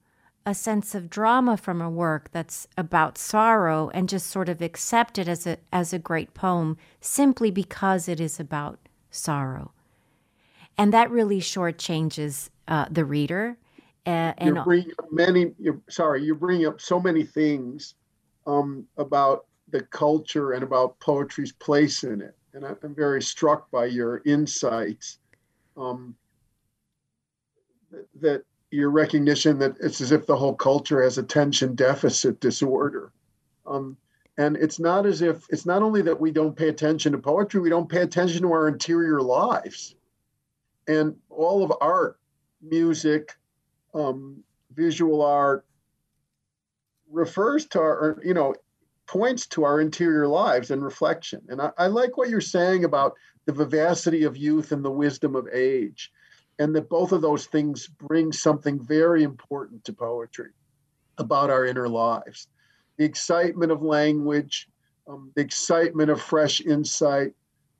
a 0.44 0.54
sense 0.54 0.94
of 0.94 1.10
drama 1.10 1.56
from 1.56 1.80
a 1.80 1.90
work 1.90 2.30
that's 2.32 2.66
about 2.76 3.18
sorrow 3.18 3.90
and 3.92 4.08
just 4.08 4.28
sort 4.28 4.48
of 4.48 4.62
accept 4.62 5.18
it 5.18 5.28
as 5.28 5.46
a 5.46 5.58
as 5.72 5.92
a 5.92 5.98
great 5.98 6.34
poem 6.34 6.76
simply 7.00 7.50
because 7.50 8.08
it 8.08 8.20
is 8.20 8.38
about 8.38 8.78
sorrow. 9.16 9.72
And 10.78 10.92
that 10.92 11.10
really 11.10 11.40
shortchanges 11.40 12.50
uh, 12.68 12.86
the 12.90 13.04
reader 13.04 13.56
and, 14.06 14.34
and 14.38 14.56
you 14.56 14.62
bring 14.62 14.92
up 14.98 15.12
many. 15.12 15.52
You're, 15.58 15.80
sorry, 15.88 16.24
you 16.24 16.34
bring 16.34 16.64
up 16.64 16.80
so 16.80 17.00
many 17.00 17.24
things 17.24 17.94
um, 18.46 18.86
about 18.96 19.46
the 19.68 19.82
culture 19.82 20.52
and 20.52 20.62
about 20.62 20.98
poetry's 21.00 21.52
place 21.52 22.04
in 22.04 22.20
it, 22.22 22.36
and 22.54 22.64
I, 22.64 22.74
am 22.84 22.94
very 22.94 23.20
struck 23.20 23.68
by 23.72 23.86
your 23.86 24.22
insights. 24.24 25.18
Um, 25.76 26.14
that 28.20 28.44
your 28.70 28.90
recognition 28.90 29.58
that 29.58 29.76
it's 29.80 30.00
as 30.00 30.12
if 30.12 30.26
the 30.26 30.36
whole 30.36 30.54
culture 30.54 31.02
has 31.02 31.18
attention 31.18 31.74
deficit 31.74 32.40
disorder. 32.40 33.12
Um, 33.66 33.96
and 34.38 34.56
it's 34.56 34.78
not 34.78 35.06
as 35.06 35.22
if 35.22 35.46
it's 35.48 35.66
not 35.66 35.82
only 35.82 36.02
that 36.02 36.20
we 36.20 36.30
don't 36.30 36.56
pay 36.56 36.68
attention 36.68 37.12
to 37.12 37.18
poetry, 37.18 37.60
we 37.60 37.70
don't 37.70 37.88
pay 37.88 38.02
attention 38.02 38.42
to 38.42 38.52
our 38.52 38.68
interior 38.68 39.22
lives. 39.22 39.94
And 40.86 41.16
all 41.30 41.64
of 41.64 41.72
art, 41.80 42.18
music, 42.62 43.34
um, 43.94 44.42
visual 44.74 45.22
art 45.22 45.64
refers 47.10 47.66
to 47.66 47.80
our, 47.80 48.20
you 48.22 48.34
know, 48.34 48.54
points 49.06 49.46
to 49.46 49.64
our 49.64 49.80
interior 49.80 50.26
lives 50.26 50.70
and 50.70 50.82
reflection. 50.84 51.40
And 51.48 51.62
I, 51.62 51.70
I, 51.78 51.86
like 51.86 52.16
what 52.16 52.28
you're 52.28 52.40
saying 52.40 52.84
about 52.84 53.14
the 53.46 53.52
vivacity 53.52 54.24
of 54.24 54.36
youth 54.36 54.72
and 54.72 54.84
the 54.84 54.90
wisdom 54.90 55.34
of 55.36 55.48
age, 55.52 56.12
and 56.58 56.74
that 56.74 56.88
both 56.88 57.12
of 57.12 57.22
those 57.22 57.46
things 57.46 57.86
bring 57.86 58.32
something 58.32 58.80
very 58.80 59.22
important 59.22 59.84
to 59.84 59.92
poetry 59.92 60.50
about 61.18 61.50
our 61.50 61.64
inner 61.64 61.88
lives. 61.88 62.48
The 62.96 63.04
excitement 63.04 63.72
of 63.72 63.82
language, 63.82 64.68
um, 65.08 65.30
the 65.34 65.42
excitement 65.42 66.10
of 66.10 66.20
fresh 66.20 66.60
insight, 66.60 67.32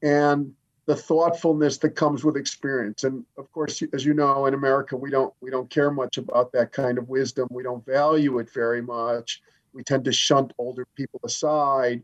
and 0.03 0.53
the 0.87 0.97
thoughtfulness 0.97 1.79
that 1.79 1.91
comes 1.91 2.25
with 2.25 2.37
experience. 2.37 3.05
And 3.05 3.25
of 3.39 3.51
course 3.53 3.83
as 3.93 4.05
you 4.05 4.15
know 4.15 4.47
in 4.47 4.55
america 4.55 4.97
we 4.97 5.11
don't 5.11 5.35
we 5.41 5.51
don't 5.51 5.69
care 5.69 5.91
much 5.91 6.17
about 6.17 6.53
that 6.53 6.73
kind 6.73 6.97
of 6.99 7.09
wisdom. 7.09 7.49
We 7.51 7.65
don't 7.65 7.85
value 7.85 8.39
it 8.39 8.51
very 8.53 8.83
much. 8.83 9.43
We 9.73 9.83
tend 9.83 10.05
to 10.05 10.13
shunt 10.13 10.53
older 10.59 10.87
people 10.95 11.21
aside 11.25 12.03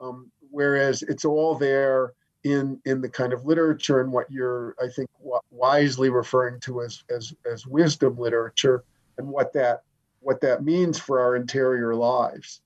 um, 0.00 0.30
whereas 0.50 1.02
it's 1.02 1.24
all 1.24 1.54
there 1.54 2.12
in 2.44 2.80
in 2.84 3.00
the 3.00 3.08
kind 3.08 3.32
of 3.32 3.46
literature 3.46 4.00
and 4.00 4.12
what 4.12 4.30
you're 4.30 4.76
i 4.80 4.86
think 4.88 5.08
wisely 5.50 6.10
referring 6.10 6.60
to 6.60 6.82
as 6.82 7.02
as 7.14 7.34
as 7.50 7.66
wisdom 7.66 8.16
literature 8.18 8.84
and 9.18 9.26
what 9.26 9.52
that 9.52 9.82
what 10.24 10.40
that 10.40 10.64
means 10.64 10.98
for 10.98 11.20
our 11.20 11.36
interior 11.36 11.94
lives 11.94 12.60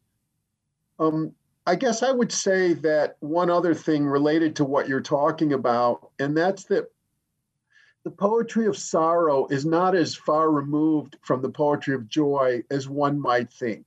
um, 0.99 1.33
I 1.69 1.75
guess 1.75 2.03
I 2.03 2.11
would 2.11 2.33
say 2.33 2.73
that 2.73 3.19
one 3.21 3.51
other 3.51 3.75
thing 3.75 4.07
related 4.07 4.57
to 4.57 4.65
what 4.65 4.89
you're 4.89 5.03
talking 5.03 5.53
about, 5.53 6.11
and 6.19 6.35
that's 6.35 6.65
that 6.65 6.91
the 8.05 8.11
poetry 8.11 8.67
of 8.67 8.75
sorrow 8.75 9.47
is 9.49 9.67
not 9.67 9.95
as 9.95 10.15
far 10.15 10.51
removed 10.51 11.19
from 11.21 11.43
the 11.43 11.51
poetry 11.51 11.95
of 11.95 12.09
joy 12.09 12.63
as 12.71 12.89
one 12.89 13.21
might 13.21 13.51
think. 13.51 13.85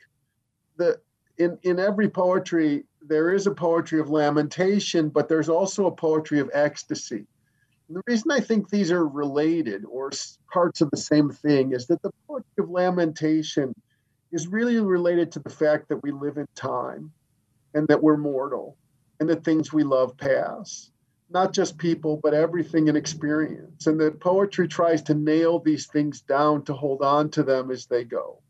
The 0.78 1.00
in, 1.40 1.58
in 1.64 1.80
every 1.80 2.08
poetry, 2.08 2.84
there 3.02 3.34
is 3.34 3.48
a 3.48 3.52
poetry 3.52 4.00
of 4.00 4.12
lamentation, 4.12 5.10
but 5.10 5.28
there's 5.28 5.50
also 5.50 5.88
a 5.88 5.92
poetry 5.92 6.40
of 6.40 6.52
ecstasy. 6.54 7.26
And 7.92 7.98
the 7.98 8.10
reason 8.10 8.32
I 8.32 8.40
think 8.40 8.70
these 8.70 8.90
are 8.90 9.06
related 9.06 9.84
or 9.84 10.12
parts 10.50 10.80
of 10.80 10.90
the 10.92 10.98
same 10.98 11.30
thing 11.30 11.74
is 11.74 11.88
that 11.88 12.02
the 12.02 12.12
poetry 12.26 12.48
of 12.60 12.70
lamentation 12.70 13.76
is 14.32 14.48
really 14.48 14.80
related 14.80 15.30
to 15.34 15.40
the 15.40 15.50
fact 15.50 15.90
that 15.90 16.02
we 16.02 16.12
live 16.12 16.38
in 16.38 16.48
time 16.56 17.12
and 17.74 17.86
that 17.90 18.02
we're 18.02 18.16
mortal 18.16 18.78
and 19.20 19.28
that 19.28 19.44
things 19.44 19.74
we 19.74 19.84
love 19.84 20.16
pass. 20.16 20.90
not 21.30 21.52
just 21.52 21.78
people, 21.78 22.18
but 22.24 22.34
everything 22.34 22.88
in 22.88 22.96
experience. 22.96 23.88
And 23.88 24.00
that 24.00 24.22
poetry 24.22 24.70
tries 24.70 25.02
to 25.02 25.14
nail 25.14 25.60
these 25.60 25.88
things 25.88 26.22
down 26.22 26.64
to 26.66 26.74
hold 26.74 27.02
on 27.02 27.30
to 27.32 27.44
them 27.44 27.72
as 27.72 27.88
they 27.88 28.06
go. 28.06 28.42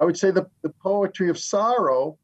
I 0.00 0.06
would 0.06 0.18
say 0.18 0.32
the, 0.32 0.50
the 0.62 0.74
poetry 0.82 1.28
of 1.28 1.38
sorrow 1.38 2.18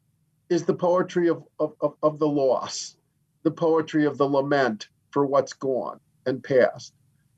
is 0.48 0.64
the 0.64 0.74
poetry 0.74 1.28
of, 1.28 1.44
of, 1.60 1.74
of, 1.80 1.94
of 2.02 2.18
the 2.18 2.26
loss, 2.26 2.96
the 3.44 3.52
poetry 3.52 4.06
of 4.06 4.18
the 4.18 4.26
lament 4.26 4.88
for 5.12 5.24
what's 5.24 5.52
gone 5.52 6.00
and 6.26 6.42
past. 6.42 6.94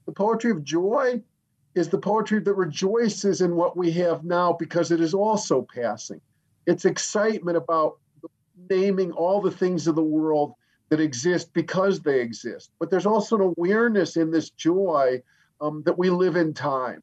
The 0.06 0.12
poetry 0.12 0.50
of 0.50 0.64
joy 0.64 1.22
is 1.74 1.88
the 1.88 1.98
poetry 1.98 2.40
that 2.40 2.54
rejoices 2.54 3.40
in 3.40 3.54
what 3.54 3.76
we 3.76 3.90
have 3.92 4.24
now 4.24 4.52
because 4.52 4.90
it 4.90 5.00
is 5.00 5.14
also 5.14 5.66
passing. 5.74 6.20
It's 6.66 6.84
excitement 6.84 7.56
about 7.56 7.98
naming 8.70 9.12
all 9.12 9.40
the 9.40 9.50
things 9.50 9.86
of 9.86 9.94
the 9.94 10.02
world 10.02 10.54
that 10.88 11.00
exist 11.00 11.52
because 11.52 12.00
they 12.00 12.20
exist. 12.20 12.70
But 12.78 12.90
there's 12.90 13.06
also 13.06 13.36
an 13.36 13.54
awareness 13.56 14.16
in 14.16 14.30
this 14.30 14.50
joy 14.50 15.22
um, 15.60 15.82
that 15.84 15.98
we 15.98 16.10
live 16.10 16.36
in 16.36 16.54
time 16.54 17.02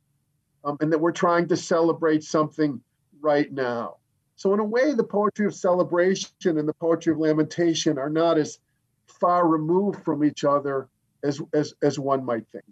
um, 0.64 0.78
and 0.80 0.92
that 0.92 1.00
we're 1.00 1.12
trying 1.12 1.48
to 1.50 1.58
celebrate 1.58 2.24
something 2.24 2.82
right 3.22 3.52
now. 3.52 3.98
So, 4.36 4.54
in 4.54 4.60
a 4.60 4.66
way, 4.66 4.94
the 4.94 5.04
poetry 5.04 5.46
of 5.46 5.54
celebration 5.54 6.58
and 6.58 6.68
the 6.68 6.74
poetry 6.74 7.14
of 7.14 7.20
lamentation 7.20 7.98
are 7.98 8.10
not 8.10 8.38
as 8.38 8.60
far 9.06 9.48
removed 9.48 10.04
from 10.04 10.24
each 10.24 10.44
other 10.44 10.90
as, 11.24 11.42
as, 11.54 11.74
as 11.82 11.98
one 11.98 12.24
might 12.26 12.46
think. 12.52 12.66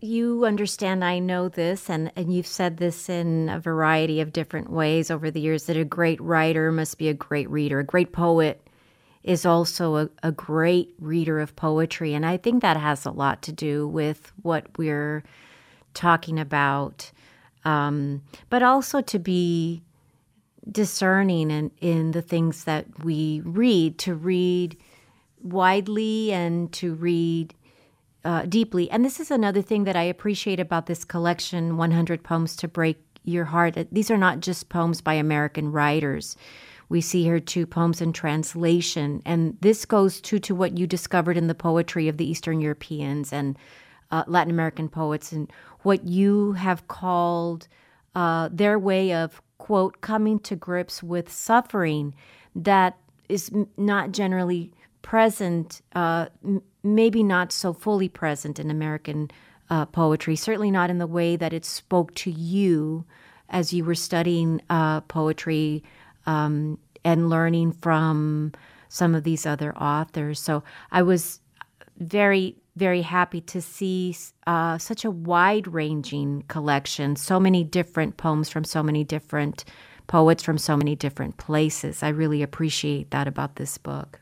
You 0.00 0.44
understand, 0.44 1.02
I 1.02 1.20
know 1.20 1.48
this, 1.48 1.88
and, 1.88 2.12
and 2.16 2.32
you've 2.32 2.46
said 2.46 2.76
this 2.76 3.08
in 3.08 3.48
a 3.48 3.58
variety 3.58 4.20
of 4.20 4.32
different 4.32 4.70
ways 4.70 5.10
over 5.10 5.30
the 5.30 5.40
years 5.40 5.64
that 5.64 5.76
a 5.76 5.84
great 5.86 6.20
writer 6.20 6.70
must 6.70 6.98
be 6.98 7.08
a 7.08 7.14
great 7.14 7.48
reader. 7.48 7.78
A 7.78 7.84
great 7.84 8.12
poet 8.12 8.60
is 9.24 9.46
also 9.46 9.96
a, 9.96 10.10
a 10.22 10.32
great 10.32 10.94
reader 11.00 11.40
of 11.40 11.56
poetry. 11.56 12.12
And 12.12 12.26
I 12.26 12.36
think 12.36 12.60
that 12.62 12.76
has 12.76 13.06
a 13.06 13.10
lot 13.10 13.42
to 13.42 13.52
do 13.52 13.88
with 13.88 14.32
what 14.42 14.66
we're 14.76 15.24
talking 15.94 16.38
about, 16.38 17.10
um, 17.64 18.22
but 18.50 18.62
also 18.62 19.00
to 19.00 19.18
be 19.18 19.82
discerning 20.70 21.50
in, 21.50 21.70
in 21.80 22.10
the 22.10 22.22
things 22.22 22.64
that 22.64 22.86
we 23.02 23.40
read, 23.44 23.98
to 24.00 24.14
read 24.14 24.76
widely 25.42 26.32
and 26.32 26.70
to 26.72 26.94
read 26.94 27.54
uh, 28.26 28.42
deeply. 28.44 28.90
And 28.90 29.04
this 29.04 29.20
is 29.20 29.30
another 29.30 29.62
thing 29.62 29.84
that 29.84 29.94
I 29.94 30.02
appreciate 30.02 30.58
about 30.58 30.86
this 30.86 31.04
collection 31.04 31.76
100 31.76 32.24
Poems 32.24 32.56
to 32.56 32.66
Break 32.66 32.98
Your 33.22 33.44
Heart. 33.44 33.76
These 33.92 34.10
are 34.10 34.16
not 34.16 34.40
just 34.40 34.68
poems 34.68 35.00
by 35.00 35.14
American 35.14 35.70
writers. 35.70 36.36
We 36.88 37.00
see 37.00 37.22
here 37.22 37.38
two 37.38 37.66
poems 37.66 38.00
in 38.00 38.12
translation. 38.12 39.22
And 39.24 39.56
this 39.60 39.84
goes 39.84 40.20
to, 40.22 40.40
to 40.40 40.56
what 40.56 40.76
you 40.76 40.88
discovered 40.88 41.36
in 41.36 41.46
the 41.46 41.54
poetry 41.54 42.08
of 42.08 42.16
the 42.16 42.28
Eastern 42.28 42.60
Europeans 42.60 43.32
and 43.32 43.56
uh, 44.10 44.24
Latin 44.26 44.50
American 44.50 44.88
poets 44.88 45.30
and 45.30 45.52
what 45.82 46.04
you 46.04 46.52
have 46.52 46.88
called 46.88 47.68
uh, 48.16 48.48
their 48.52 48.76
way 48.76 49.12
of, 49.12 49.40
quote, 49.58 50.00
coming 50.00 50.40
to 50.40 50.56
grips 50.56 51.00
with 51.00 51.30
suffering 51.30 52.12
that 52.56 52.98
is 53.28 53.52
not 53.76 54.10
generally 54.10 54.72
present, 55.02 55.80
uh, 55.94 56.26
maybe 56.94 57.22
not 57.22 57.52
so 57.52 57.72
fully 57.72 58.08
present 58.08 58.58
in 58.58 58.70
American 58.70 59.30
uh, 59.70 59.86
poetry, 59.86 60.36
certainly 60.36 60.70
not 60.70 60.90
in 60.90 60.98
the 60.98 61.06
way 61.06 61.36
that 61.36 61.52
it 61.52 61.64
spoke 61.64 62.14
to 62.14 62.30
you 62.30 63.04
as 63.48 63.72
you 63.72 63.84
were 63.84 63.94
studying 63.94 64.60
uh, 64.70 65.00
poetry 65.02 65.82
um, 66.26 66.78
and 67.04 67.28
learning 67.28 67.72
from 67.72 68.52
some 68.88 69.14
of 69.14 69.24
these 69.24 69.46
other 69.46 69.76
authors. 69.76 70.40
So 70.40 70.62
I 70.90 71.02
was 71.02 71.40
very, 71.98 72.56
very 72.76 73.02
happy 73.02 73.40
to 73.40 73.60
see 73.60 74.16
uh, 74.46 74.78
such 74.78 75.04
a 75.04 75.10
wide 75.10 75.66
ranging 75.66 76.44
collection, 76.48 77.16
so 77.16 77.40
many 77.40 77.64
different 77.64 78.16
poems 78.16 78.48
from 78.48 78.64
so 78.64 78.82
many 78.82 79.04
different 79.04 79.64
poets 80.06 80.42
from 80.42 80.58
so 80.58 80.76
many 80.76 80.94
different 80.94 81.36
places. 81.36 82.02
I 82.02 82.08
really 82.08 82.42
appreciate 82.42 83.10
that 83.10 83.26
about 83.26 83.56
this 83.56 83.78
book 83.78 84.20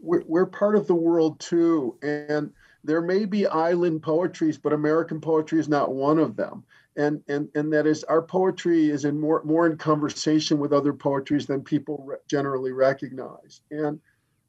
we're, 0.00 0.22
we're 0.26 0.46
part 0.46 0.76
of 0.76 0.86
the 0.86 0.94
world 0.94 1.40
too. 1.40 1.96
And 2.02 2.52
there 2.84 3.02
may 3.02 3.24
be 3.24 3.46
island 3.46 4.02
poetries, 4.02 4.58
but 4.58 4.72
American 4.72 5.20
poetry 5.20 5.58
is 5.60 5.68
not 5.68 5.94
one 5.94 6.18
of 6.18 6.36
them. 6.36 6.64
And, 6.96 7.22
and, 7.28 7.48
and 7.54 7.72
that 7.72 7.86
is 7.86 8.02
our 8.04 8.22
poetry 8.22 8.90
is 8.90 9.04
in 9.04 9.20
more, 9.20 9.42
more 9.44 9.66
in 9.66 9.76
conversation 9.76 10.58
with 10.58 10.72
other 10.72 10.92
poetries 10.92 11.46
than 11.46 11.62
people 11.62 12.02
re- 12.06 12.16
generally 12.28 12.72
recognize. 12.72 13.60
And 13.70 14.00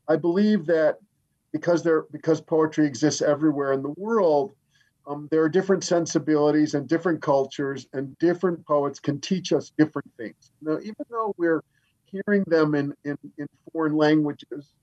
I 0.08 0.15
believe 0.15 0.65
that 0.65 0.97
because 1.52 1.84
there 1.84 2.06
because 2.12 2.41
poetry 2.41 2.86
exists 2.86 3.21
everywhere 3.21 3.73
in 3.73 3.84
the 3.84 3.93
world, 3.97 4.54
um, 5.08 5.28
there 5.32 5.41
are 5.43 5.49
different 5.49 5.84
sensibilities 5.84 6.75
and 6.75 6.88
different 6.88 7.21
cultures, 7.21 7.88
and 7.93 8.17
different 8.19 8.65
poets 8.65 8.99
can 8.99 9.19
teach 9.19 9.52
us 9.54 9.71
different 9.78 10.10
things. 10.17 10.52
Now, 10.62 10.78
even 10.80 11.06
though 11.10 11.34
we're 11.38 11.63
hearing 12.06 12.43
them 12.47 12.75
in, 12.75 12.93
in, 13.06 13.17
in 13.38 13.47
foreign 13.71 13.95
languages, 13.95 14.73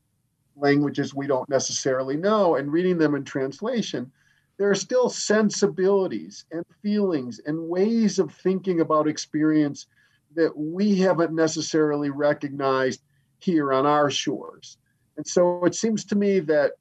languages 0.57 1.15
we 1.15 1.27
don't 1.27 1.49
necessarily 1.49 2.17
know 2.17 2.57
and 2.57 2.73
reading 2.73 2.99
them 2.99 3.15
in 3.15 3.25
translation, 3.25 4.11
there 4.59 4.71
are 4.71 4.75
still 4.75 5.11
sensibilities 5.11 6.45
and 6.51 6.65
feelings 6.83 7.41
and 7.45 7.69
ways 7.69 8.19
of 8.19 8.33
thinking 8.33 8.81
about 8.81 9.09
experience 9.09 9.87
that 10.35 10.57
we 10.57 10.99
haven't 10.99 11.35
necessarily 11.35 12.11
recognized 12.11 13.03
here 13.39 13.73
on 13.73 13.87
our 13.87 14.11
shores. 14.11 14.79
And 15.17 15.27
so 15.27 15.65
it 15.65 15.75
seems 15.75 16.05
to 16.07 16.17
me 16.17 16.41
that 16.41 16.73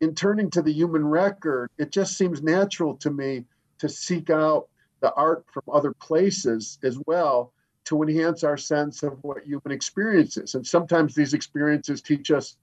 in 0.00 0.14
turning 0.14 0.50
to 0.50 0.62
the 0.62 0.72
human 0.72 1.04
record, 1.06 1.70
it 1.78 1.90
just 1.90 2.16
seems 2.16 2.42
natural 2.42 2.96
to 2.96 3.10
me 3.10 3.44
to 3.78 3.88
seek 3.88 4.30
out 4.30 4.68
the 5.00 5.12
art 5.14 5.44
from 5.52 5.62
other 5.72 5.92
places 5.92 6.78
as 6.82 6.98
well 7.06 7.52
to 7.84 8.02
enhance 8.02 8.42
our 8.44 8.56
sense 8.56 9.02
of 9.02 9.22
what 9.22 9.44
human 9.44 9.70
experience 9.70 10.36
is. 10.36 10.54
And 10.54 10.66
sometimes 10.66 11.14
these 11.14 11.34
experiences 11.34 12.00
teach 12.00 12.30
us 12.30 12.56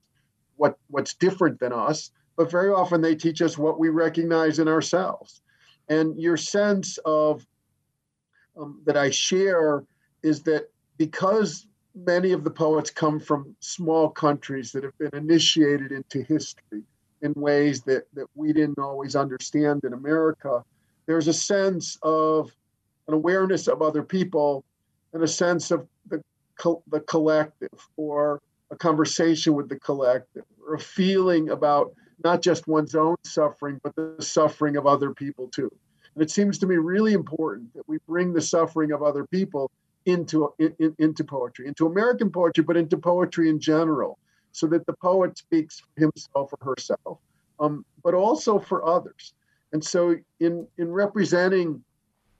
what 0.62 0.78
what's 0.90 1.14
different 1.14 1.58
than 1.58 1.72
us, 1.72 2.12
but 2.36 2.48
very 2.48 2.70
often 2.70 3.00
they 3.00 3.16
teach 3.16 3.42
us 3.42 3.58
what 3.58 3.80
we 3.80 3.88
recognize 3.88 4.60
in 4.60 4.68
ourselves. 4.68 5.40
And 5.88 6.16
your 6.16 6.36
sense 6.36 7.00
of 7.04 7.44
um, 8.56 8.80
that 8.86 8.96
I 8.96 9.10
share 9.10 9.82
is 10.22 10.44
that 10.44 10.70
because 10.98 11.66
many 11.96 12.30
of 12.30 12.44
the 12.44 12.50
poets 12.50 12.90
come 12.90 13.18
from 13.18 13.56
small 13.58 14.08
countries 14.08 14.70
that 14.70 14.84
have 14.84 14.96
been 14.98 15.14
initiated 15.14 15.90
into 15.90 16.22
history 16.22 16.84
in 17.22 17.32
ways 17.34 17.82
that, 17.82 18.04
that 18.14 18.28
we 18.36 18.52
didn't 18.52 18.78
always 18.78 19.16
understand 19.16 19.80
in 19.82 19.94
America, 19.94 20.64
there's 21.06 21.26
a 21.26 21.34
sense 21.34 21.98
of 22.02 22.52
an 23.08 23.14
awareness 23.14 23.66
of 23.66 23.82
other 23.82 24.04
people 24.04 24.64
and 25.12 25.24
a 25.24 25.28
sense 25.28 25.72
of 25.72 25.88
the, 26.08 26.22
the 26.86 27.00
collective 27.00 27.78
or 27.96 28.40
a 28.70 28.76
conversation 28.76 29.54
with 29.54 29.68
the 29.68 29.78
collective 29.80 30.44
or 30.66 30.74
a 30.74 30.78
feeling 30.78 31.50
about 31.50 31.92
not 32.24 32.42
just 32.42 32.68
one's 32.68 32.94
own 32.94 33.16
suffering, 33.24 33.80
but 33.82 33.94
the 33.96 34.16
suffering 34.20 34.76
of 34.76 34.86
other 34.86 35.12
people 35.12 35.48
too. 35.48 35.70
And 36.14 36.22
it 36.22 36.30
seems 36.30 36.58
to 36.58 36.66
me 36.66 36.76
really 36.76 37.14
important 37.14 37.72
that 37.74 37.88
we 37.88 37.98
bring 38.06 38.32
the 38.32 38.40
suffering 38.40 38.92
of 38.92 39.02
other 39.02 39.26
people 39.26 39.70
into 40.04 40.52
in, 40.58 40.94
into 40.98 41.24
poetry, 41.24 41.66
into 41.68 41.86
American 41.86 42.30
poetry, 42.30 42.64
but 42.64 42.76
into 42.76 42.98
poetry 42.98 43.48
in 43.48 43.60
general, 43.60 44.18
so 44.52 44.66
that 44.66 44.84
the 44.86 44.92
poet 44.94 45.38
speaks 45.38 45.80
for 45.80 46.00
himself 46.00 46.52
or 46.52 46.74
herself, 46.74 47.18
um, 47.60 47.84
but 48.02 48.14
also 48.14 48.58
for 48.58 48.84
others. 48.84 49.32
And 49.72 49.82
so, 49.82 50.16
in 50.40 50.66
in 50.76 50.90
representing 50.90 51.82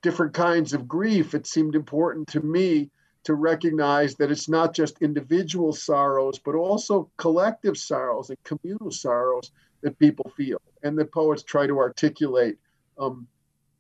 different 0.02 0.35
kinds 0.35 0.72
of 0.72 0.88
grief, 0.88 1.35
it 1.35 1.46
seemed 1.46 1.74
important 1.74 2.28
to 2.28 2.40
me 2.40 2.90
to 3.24 3.35
recognize 3.35 4.14
that 4.16 4.30
it's 4.30 4.48
not 4.48 4.74
just 4.74 5.00
individual 5.02 5.72
sorrows, 5.72 6.38
but 6.38 6.54
also 6.54 7.11
collective 7.16 7.76
sorrows 7.76 8.30
and 8.30 8.38
communal 8.44 8.90
sorrows 8.90 9.52
that 9.82 9.98
people 9.98 10.30
feel, 10.37 10.61
and 10.82 10.98
that 10.98 11.12
poets 11.12 11.42
try 11.42 11.66
to 11.66 11.78
articulate 11.78 12.56
um, 12.98 13.26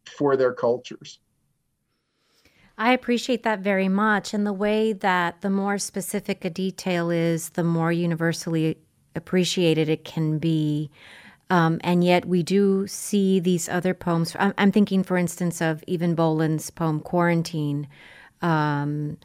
for 0.06 0.36
their 0.36 0.52
cultures. 0.52 1.18
I 2.78 2.92
appreciate 2.92 3.42
that 3.42 3.60
very 3.60 3.88
much. 3.88 4.32
And 4.32 4.46
the 4.46 4.52
way 4.52 4.92
that 4.92 5.40
the 5.42 5.50
more 5.50 5.78
specific 5.78 6.44
a 6.44 6.50
detail 6.50 7.10
is, 7.10 7.50
the 7.50 7.64
more 7.64 7.92
universally 7.92 8.78
appreciated 9.14 9.88
it 9.88 10.04
can 10.04 10.38
be. 10.38 10.90
Um, 11.50 11.80
and 11.84 12.02
yet, 12.02 12.24
we 12.24 12.42
do 12.42 12.86
see 12.86 13.38
these 13.38 13.68
other 13.68 13.92
poems. 13.92 14.34
I'm, 14.38 14.54
I'm 14.56 14.72
thinking, 14.72 15.04
for 15.04 15.18
instance, 15.18 15.60
of 15.60 15.84
Eavan 15.86 16.16
Boland's 16.16 16.70
poem 16.70 16.98
Quarantine, 17.00 17.88
um, 18.42 19.16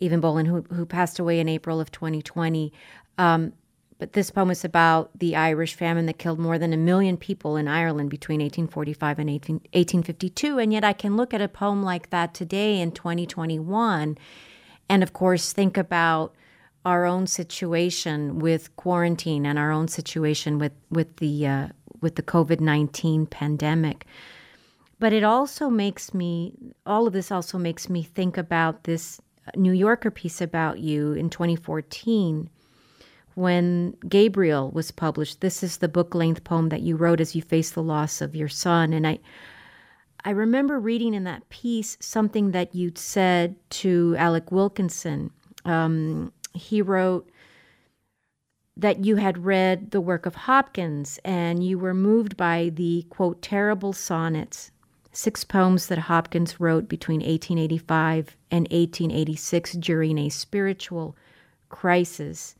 Eavan 0.00 0.20
Boland, 0.20 0.48
who, 0.48 0.62
who 0.74 0.86
passed 0.86 1.18
away 1.18 1.40
in 1.40 1.48
April 1.48 1.80
of 1.80 1.90
2020. 1.90 2.72
Um, 3.18 3.52
but 3.98 4.14
this 4.14 4.30
poem 4.30 4.50
is 4.50 4.64
about 4.64 5.10
the 5.18 5.36
Irish 5.36 5.74
famine 5.74 6.06
that 6.06 6.18
killed 6.18 6.38
more 6.38 6.58
than 6.58 6.72
a 6.72 6.78
million 6.78 7.18
people 7.18 7.56
in 7.56 7.68
Ireland 7.68 8.08
between 8.08 8.40
1845 8.40 9.18
and 9.18 9.28
18, 9.28 9.54
1852. 9.56 10.58
And 10.58 10.72
yet 10.72 10.84
I 10.84 10.94
can 10.94 11.18
look 11.18 11.34
at 11.34 11.42
a 11.42 11.48
poem 11.48 11.82
like 11.82 12.08
that 12.08 12.32
today 12.32 12.80
in 12.80 12.92
2021 12.92 14.16
and, 14.90 15.04
of 15.04 15.12
course, 15.12 15.52
think 15.52 15.76
about 15.76 16.34
our 16.84 17.04
own 17.04 17.28
situation 17.28 18.40
with 18.40 18.74
quarantine 18.74 19.46
and 19.46 19.56
our 19.56 19.70
own 19.70 19.86
situation 19.86 20.58
with 20.58 20.72
with 20.90 21.16
the 21.18 21.46
uh, 21.46 21.68
with 22.00 22.16
the 22.16 22.22
COVID 22.22 22.58
nineteen 22.58 23.24
pandemic. 23.24 24.04
But 25.00 25.14
it 25.14 25.24
also 25.24 25.70
makes 25.70 26.12
me 26.12 26.54
all 26.84 27.06
of 27.06 27.14
this 27.14 27.32
also 27.32 27.56
makes 27.56 27.88
me 27.88 28.02
think 28.02 28.36
about 28.36 28.84
this 28.84 29.18
New 29.56 29.72
Yorker 29.72 30.10
piece 30.10 30.42
about 30.42 30.78
you 30.78 31.14
in 31.14 31.30
2014 31.30 32.50
when 33.34 33.96
Gabriel 34.06 34.70
was 34.70 34.90
published. 34.90 35.40
This 35.40 35.62
is 35.62 35.78
the 35.78 35.88
book 35.88 36.14
length 36.14 36.44
poem 36.44 36.68
that 36.68 36.82
you 36.82 36.96
wrote 36.96 37.20
as 37.20 37.34
you 37.34 37.40
faced 37.40 37.74
the 37.74 37.82
loss 37.82 38.20
of 38.20 38.36
your 38.36 38.48
son. 38.48 38.92
And 38.92 39.06
I, 39.06 39.20
I 40.22 40.30
remember 40.30 40.78
reading 40.78 41.14
in 41.14 41.24
that 41.24 41.48
piece 41.48 41.96
something 42.00 42.50
that 42.50 42.74
you'd 42.74 42.98
said 42.98 43.56
to 43.70 44.14
Alec 44.18 44.52
Wilkinson. 44.52 45.30
Um, 45.64 46.30
he 46.52 46.82
wrote 46.82 47.30
that 48.76 49.02
you 49.02 49.16
had 49.16 49.46
read 49.46 49.92
the 49.92 50.00
work 50.00 50.26
of 50.26 50.34
Hopkins 50.34 51.18
and 51.24 51.64
you 51.64 51.78
were 51.78 51.94
moved 51.94 52.36
by 52.36 52.70
the 52.74 53.06
quote, 53.08 53.40
terrible 53.40 53.94
sonnets, 53.94 54.70
six 55.12 55.44
poems 55.44 55.88
that 55.88 55.98
Hopkins 55.98 56.60
wrote 56.60 56.88
between 56.88 57.20
1885 57.20 58.36
and 58.50 58.62
1886 58.70 59.72
during 59.74 60.18
a 60.18 60.28
spiritual 60.28 61.16
crisis. 61.68 62.54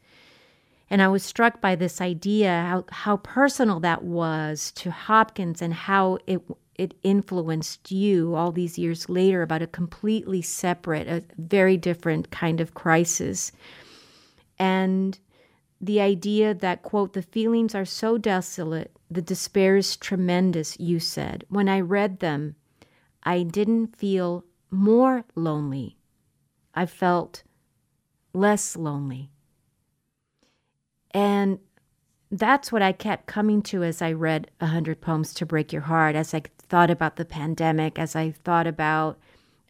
And 0.89 1.01
I 1.01 1.09
was 1.09 1.23
struck 1.23 1.61
by 1.61 1.77
this 1.77 2.01
idea, 2.01 2.51
how, 2.69 2.85
how 2.91 3.17
personal 3.19 3.79
that 3.81 4.03
was 4.03 4.73
to 4.73 4.91
Hopkins 4.91 5.63
and 5.63 5.73
how 5.73 6.19
it, 6.27 6.43
it 6.75 6.95
influenced 7.05 7.93
you 7.93 8.35
all 8.35 8.51
these 8.51 8.77
years 8.77 9.09
later 9.09 9.43
about 9.43 9.63
a 9.63 9.69
completely 9.69 10.43
separate, 10.43 11.07
a 11.07 11.23
very 11.39 11.77
different 11.77 12.33
kind 12.33 12.61
of 12.61 12.75
crisis. 12.75 13.53
And 14.59 15.19
the 15.81 16.01
idea 16.01 16.55
that, 16.55 16.83
quote, 16.83 17.13
the 17.13 17.23
feelings 17.23 17.75
are 17.75 17.85
so 17.85 18.19
desolate, 18.19 18.91
the 19.11 19.23
despair 19.23 19.77
is 19.77 19.97
tremendous, 19.97 20.79
you 20.79 21.01
said. 21.01 21.45
When 21.49 21.69
I 21.69 21.81
read 21.81 22.21
them, 22.21 22.55
I 23.23 23.43
didn't 23.43 23.97
feel 23.97 24.45
more 24.71 25.25
lonely. 25.35 25.97
I 26.75 26.87
felt 26.87 27.43
less 28.33 28.77
lonely. 28.77 29.31
And 31.11 31.59
that's 32.31 32.71
what 32.71 32.83
I 32.83 32.93
kept 32.93 33.27
coming 33.27 33.63
to 33.63 33.83
as 33.83 34.01
I 34.01 34.13
read 34.13 34.51
A 34.61 34.67
Hundred 34.67 35.01
Poems 35.01 35.35
to 35.35 35.47
Break 35.47 35.73
Your 35.73 35.83
Heart, 35.83 36.15
as 36.15 36.33
I 36.33 36.43
thought 36.59 36.91
about 36.91 37.17
the 37.17 37.25
pandemic, 37.25 37.99
as 37.99 38.15
I 38.15 38.31
thought 38.31 38.69
about, 38.69 39.19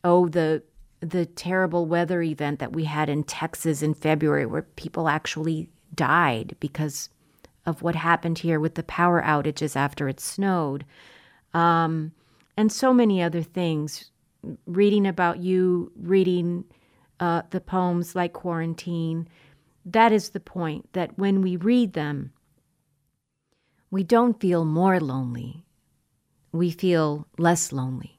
oh, 0.05 0.29
the 0.29 0.63
the 1.01 1.25
terrible 1.25 1.87
weather 1.87 2.21
event 2.21 2.59
that 2.59 2.75
we 2.75 2.85
had 2.85 3.09
in 3.09 3.25
Texas 3.25 3.81
in 3.81 3.95
February 3.95 4.45
where 4.45 4.61
people 4.61 5.09
actually 5.09 5.71
died 5.95 6.55
because 6.61 7.09
of 7.71 7.83
what 7.83 7.95
happened 7.95 8.39
here 8.41 8.61
with 8.61 8.75
the 8.75 8.83
power 8.83 9.23
outages 9.23 9.75
after 9.75 10.09
it 10.09 10.21
snowed. 10.21 10.85
Um, 11.55 12.13
and 12.57 12.71
so 12.71 12.93
many 12.93 13.23
other 13.23 13.43
things. 13.43 14.11
Reading 14.67 15.07
about 15.07 15.39
you, 15.39 15.93
reading 15.97 16.65
uh, 17.19 17.43
the 17.51 17.61
poems 17.61 18.15
like 18.15 18.33
Quarantine, 18.33 19.29
that 19.85 20.13
is 20.13 20.31
the 20.31 20.41
point 20.41 20.93
that 20.93 21.19
when 21.19 21.43
we 21.43 21.57
read 21.57 21.93
them, 21.95 22.33
we 23.91 24.03
don't 24.05 24.41
feel 24.41 24.65
more 24.65 25.01
lonely, 25.01 25.65
we 26.53 26.71
feel 26.71 27.27
less 27.39 27.73
lonely. 27.73 28.19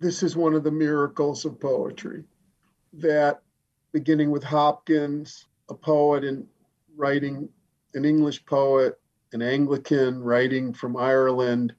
This 0.00 0.22
is 0.22 0.36
one 0.36 0.54
of 0.54 0.64
the 0.64 0.70
miracles 0.70 1.44
of 1.44 1.60
poetry 1.60 2.24
that 2.92 3.42
beginning 3.92 4.30
with 4.30 4.44
Hopkins, 4.44 5.46
a 5.68 5.74
poet 5.74 6.24
and 6.24 6.46
writing 6.96 7.48
an 7.94 8.04
English 8.04 8.44
poet, 8.46 8.98
an 9.32 9.42
Anglican 9.42 10.22
writing 10.22 10.72
from 10.72 10.96
Ireland 10.96 11.74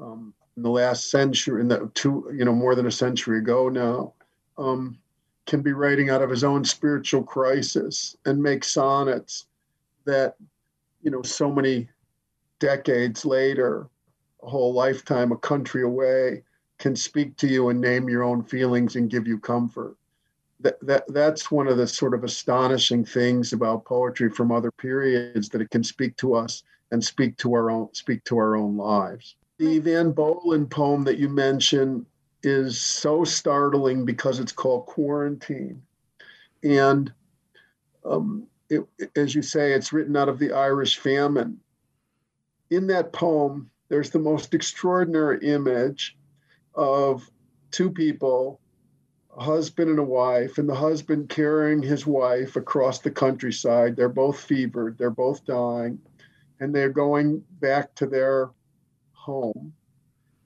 um, 0.00 0.34
in 0.56 0.62
the 0.62 0.70
last 0.70 1.10
century, 1.10 1.60
in 1.60 1.68
the 1.68 1.90
two, 1.94 2.30
you 2.34 2.44
know, 2.44 2.54
more 2.54 2.74
than 2.74 2.86
a 2.86 2.90
century 2.90 3.38
ago 3.38 3.68
now, 3.68 4.14
um, 4.56 4.98
can 5.46 5.62
be 5.62 5.72
writing 5.72 6.10
out 6.10 6.22
of 6.22 6.30
his 6.30 6.44
own 6.44 6.64
spiritual 6.64 7.22
crisis 7.22 8.16
and 8.26 8.42
make 8.42 8.64
sonnets 8.64 9.46
that, 10.04 10.34
you 11.02 11.10
know, 11.10 11.22
so 11.22 11.50
many 11.50 11.88
decades 12.58 13.24
later, 13.24 13.88
a 14.42 14.48
whole 14.48 14.72
lifetime, 14.72 15.32
a 15.32 15.36
country 15.36 15.82
away, 15.82 16.42
can 16.78 16.94
speak 16.94 17.36
to 17.36 17.46
you 17.46 17.70
and 17.70 17.80
name 17.80 18.08
your 18.08 18.22
own 18.22 18.42
feelings 18.42 18.96
and 18.96 19.10
give 19.10 19.26
you 19.26 19.38
comfort. 19.38 19.96
That, 20.60 20.80
that 20.82 21.04
that's 21.08 21.52
one 21.52 21.68
of 21.68 21.76
the 21.76 21.86
sort 21.86 22.14
of 22.14 22.24
astonishing 22.24 23.04
things 23.04 23.52
about 23.52 23.84
poetry 23.84 24.28
from 24.28 24.50
other 24.50 24.72
periods 24.72 25.48
that 25.50 25.60
it 25.60 25.70
can 25.70 25.84
speak 25.84 26.16
to 26.16 26.34
us 26.34 26.64
and 26.90 27.02
speak 27.02 27.36
to 27.38 27.54
our 27.54 27.70
own 27.70 27.88
speak 27.92 28.24
to 28.24 28.38
our 28.38 28.56
own 28.56 28.76
lives. 28.76 29.36
The 29.58 29.80
Eavan 29.80 30.14
Boland 30.14 30.70
poem 30.70 31.04
that 31.04 31.18
you 31.18 31.28
mentioned 31.28 32.06
is 32.42 32.80
so 32.80 33.24
startling 33.24 34.04
because 34.04 34.40
it's 34.40 34.52
called 34.52 34.86
quarantine. 34.86 35.82
And 36.62 37.12
um, 38.04 38.46
it, 38.68 38.84
as 39.16 39.34
you 39.34 39.42
say, 39.42 39.72
it's 39.72 39.92
written 39.92 40.16
out 40.16 40.28
of 40.28 40.38
the 40.38 40.52
Irish 40.52 40.98
famine. 40.98 41.58
In 42.70 42.86
that 42.88 43.12
poem, 43.12 43.70
there's 43.88 44.10
the 44.10 44.18
most 44.18 44.54
extraordinary 44.54 45.38
image 45.46 46.16
of 46.74 47.28
two 47.70 47.90
people, 47.90 48.60
husband 49.38 49.90
and 49.90 49.98
a 49.98 50.04
wife, 50.04 50.58
and 50.58 50.68
the 50.68 50.74
husband 50.74 51.28
carrying 51.28 51.82
his 51.82 52.06
wife 52.06 52.56
across 52.56 52.98
the 52.98 53.10
countryside. 53.10 53.96
They're 53.96 54.08
both 54.08 54.40
fevered, 54.40 54.98
they're 54.98 55.10
both 55.10 55.44
dying, 55.44 56.00
and 56.60 56.74
they're 56.74 56.90
going 56.90 57.44
back 57.60 57.94
to 57.96 58.06
their 58.06 58.50
home 59.12 59.74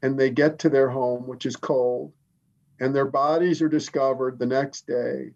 and 0.03 0.19
they 0.19 0.31
get 0.31 0.59
to 0.59 0.69
their 0.69 0.89
home, 0.91 1.27
which 1.27 1.47
is 1.47 1.57
cold, 1.57 2.13
and 2.81 2.95
their 2.95 3.07
bodies 3.07 3.63
are 3.63 3.69
discovered 3.69 4.39
the 4.39 4.47
next 4.47 4.87
day. 4.87 5.31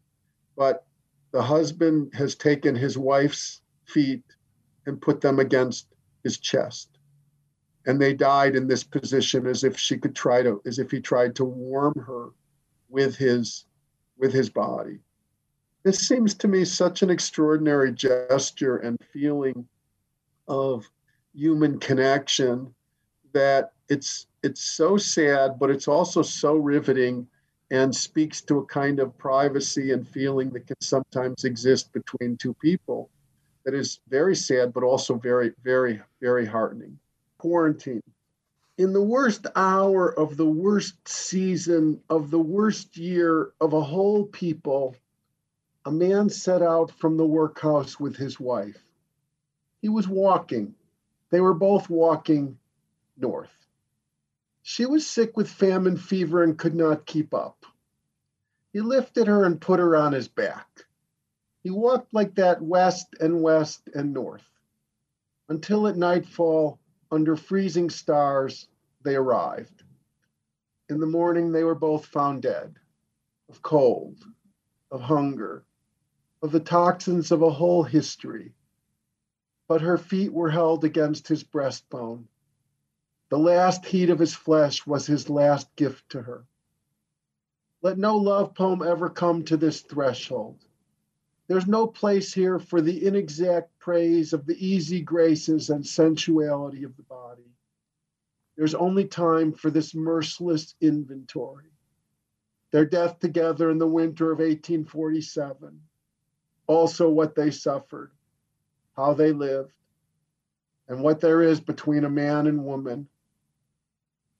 But 0.56 0.84
the 1.32 1.42
husband 1.42 2.12
has 2.14 2.34
taken 2.34 2.74
his 2.74 2.98
wife's 2.98 3.62
feet 3.84 4.24
and 4.86 5.00
put 5.00 5.20
them 5.20 5.38
against 5.38 5.86
his 6.24 6.38
chest. 6.38 6.98
And 7.86 8.00
they 8.00 8.14
died 8.14 8.56
in 8.56 8.66
this 8.66 8.82
position 8.82 9.46
as 9.46 9.62
if 9.62 9.78
she 9.78 9.96
could 9.96 10.16
try 10.16 10.42
to, 10.42 10.60
as 10.66 10.80
if 10.80 10.90
he 10.90 11.00
tried 11.00 11.36
to 11.36 11.44
warm 11.44 11.94
her 12.06 12.30
with 12.88 13.16
his 13.16 13.66
with 14.18 14.32
his 14.32 14.48
body. 14.48 14.98
This 15.82 16.00
seems 16.08 16.34
to 16.34 16.48
me 16.48 16.64
such 16.64 17.02
an 17.02 17.10
extraordinary 17.10 17.92
gesture 17.92 18.78
and 18.78 18.98
feeling 19.12 19.68
of 20.48 20.88
human 21.34 21.78
connection 21.78 22.74
that 23.32 23.72
it's 23.88 24.26
it's 24.42 24.62
so 24.62 24.96
sad, 24.96 25.58
but 25.58 25.70
it's 25.70 25.88
also 25.88 26.22
so 26.22 26.54
riveting 26.54 27.26
and 27.70 27.94
speaks 27.94 28.40
to 28.40 28.58
a 28.58 28.66
kind 28.66 29.00
of 29.00 29.16
privacy 29.18 29.92
and 29.92 30.06
feeling 30.08 30.50
that 30.50 30.66
can 30.66 30.80
sometimes 30.80 31.44
exist 31.44 31.92
between 31.92 32.36
two 32.36 32.54
people 32.54 33.10
that 33.64 33.74
is 33.74 33.98
very 34.08 34.36
sad, 34.36 34.72
but 34.72 34.84
also 34.84 35.14
very, 35.14 35.52
very, 35.64 36.00
very 36.20 36.46
heartening. 36.46 36.96
Quarantine. 37.38 38.02
In 38.78 38.92
the 38.92 39.02
worst 39.02 39.46
hour 39.56 40.06
of 40.06 40.36
the 40.36 40.46
worst 40.46 41.08
season 41.08 42.02
of 42.10 42.30
the 42.30 42.38
worst 42.38 42.98
year 42.98 43.52
of 43.58 43.72
a 43.72 43.80
whole 43.82 44.26
people, 44.26 44.94
a 45.86 45.90
man 45.90 46.28
set 46.28 46.60
out 46.60 46.90
from 46.90 47.16
the 47.16 47.24
workhouse 47.24 47.98
with 47.98 48.16
his 48.16 48.38
wife. 48.38 48.84
He 49.80 49.88
was 49.88 50.06
walking. 50.06 50.74
They 51.30 51.40
were 51.40 51.54
both 51.54 51.88
walking 51.88 52.58
north. 53.16 53.66
She 54.62 54.84
was 54.84 55.06
sick 55.06 55.38
with 55.38 55.48
famine 55.48 55.96
fever 55.96 56.42
and 56.42 56.58
could 56.58 56.74
not 56.74 57.06
keep 57.06 57.32
up. 57.32 57.64
He 58.74 58.82
lifted 58.82 59.26
her 59.26 59.44
and 59.44 59.58
put 59.58 59.80
her 59.80 59.96
on 59.96 60.12
his 60.12 60.28
back. 60.28 60.84
He 61.62 61.70
walked 61.70 62.12
like 62.12 62.34
that 62.34 62.60
west 62.60 63.14
and 63.18 63.40
west 63.40 63.88
and 63.94 64.12
north 64.12 64.46
until 65.48 65.86
at 65.86 65.96
nightfall, 65.96 66.78
under 67.16 67.34
freezing 67.34 67.90
stars, 67.90 68.68
they 69.02 69.16
arrived. 69.16 69.82
In 70.88 71.00
the 71.00 71.06
morning, 71.06 71.50
they 71.50 71.64
were 71.64 71.74
both 71.74 72.06
found 72.06 72.42
dead 72.42 72.78
of 73.48 73.62
cold, 73.62 74.22
of 74.90 75.00
hunger, 75.00 75.64
of 76.42 76.52
the 76.52 76.60
toxins 76.60 77.32
of 77.32 77.42
a 77.42 77.50
whole 77.50 77.82
history. 77.82 78.54
But 79.66 79.80
her 79.80 79.98
feet 79.98 80.32
were 80.32 80.50
held 80.50 80.84
against 80.84 81.26
his 81.26 81.42
breastbone 81.42 82.28
the 83.30 83.38
last 83.38 83.86
heat 83.86 84.10
of 84.10 84.18
his 84.18 84.34
flesh 84.34 84.86
was 84.86 85.06
his 85.06 85.30
last 85.30 85.74
gift 85.74 86.10
to 86.10 86.22
her. 86.22 86.44
Let 87.80 87.98
no 87.98 88.16
love 88.16 88.54
poem 88.54 88.82
ever 88.82 89.08
come 89.08 89.44
to 89.46 89.56
this 89.56 89.80
threshold. 89.80 90.65
There's 91.48 91.66
no 91.66 91.86
place 91.86 92.34
here 92.34 92.58
for 92.58 92.80
the 92.80 93.06
inexact 93.06 93.78
praise 93.78 94.32
of 94.32 94.46
the 94.46 94.66
easy 94.66 95.00
graces 95.00 95.70
and 95.70 95.86
sensuality 95.86 96.82
of 96.82 96.96
the 96.96 97.04
body. 97.04 97.50
There's 98.56 98.74
only 98.74 99.04
time 99.06 99.52
for 99.52 99.70
this 99.70 99.94
merciless 99.94 100.74
inventory. 100.80 101.70
their 102.72 102.84
death 102.84 103.18
together 103.20 103.70
in 103.70 103.78
the 103.78 103.86
winter 103.86 104.30
of 104.32 104.38
1847, 104.38 105.80
also 106.66 107.08
what 107.08 107.34
they 107.34 107.50
suffered, 107.50 108.10
how 108.94 109.14
they 109.14 109.32
lived, 109.32 109.72
and 110.88 111.00
what 111.00 111.20
there 111.20 111.42
is 111.42 111.60
between 111.60 112.04
a 112.04 112.10
man 112.10 112.46
and 112.46 112.64
woman, 112.64 113.08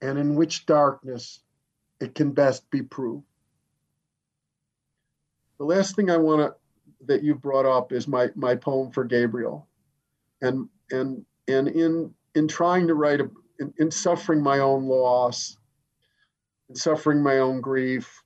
and 0.01 0.19
in 0.19 0.35
which 0.35 0.67
darkness 0.67 1.41
it 2.01 2.15
can 2.15 2.33
best 2.33 2.69
be 2.71 2.83
proved. 2.83 3.25
The 5.59 5.65
last 5.65 5.97
thing 5.97 6.11
I 6.11 6.19
want 6.19 6.43
to 6.43 6.55
that 7.07 7.23
you 7.23 7.35
brought 7.35 7.67
up 7.67 7.93
is 7.93 8.09
my 8.09 8.31
my 8.35 8.55
poem 8.55 8.91
for 8.91 9.05
Gabriel, 9.05 9.67
and 10.43 10.69
and 10.91 11.25
and 11.49 11.69
in 11.69 12.15
in 12.35 12.49
trying 12.49 12.87
to 12.89 12.95
write 12.95 13.21
a 13.21 13.31
in, 13.59 13.73
in 13.79 13.91
suffering 13.91 14.43
my 14.43 14.59
own 14.59 14.85
loss, 14.85 15.57
in 16.69 16.75
suffering 16.75 17.23
my 17.23 17.39
own 17.39 17.61
grief, 17.61 18.23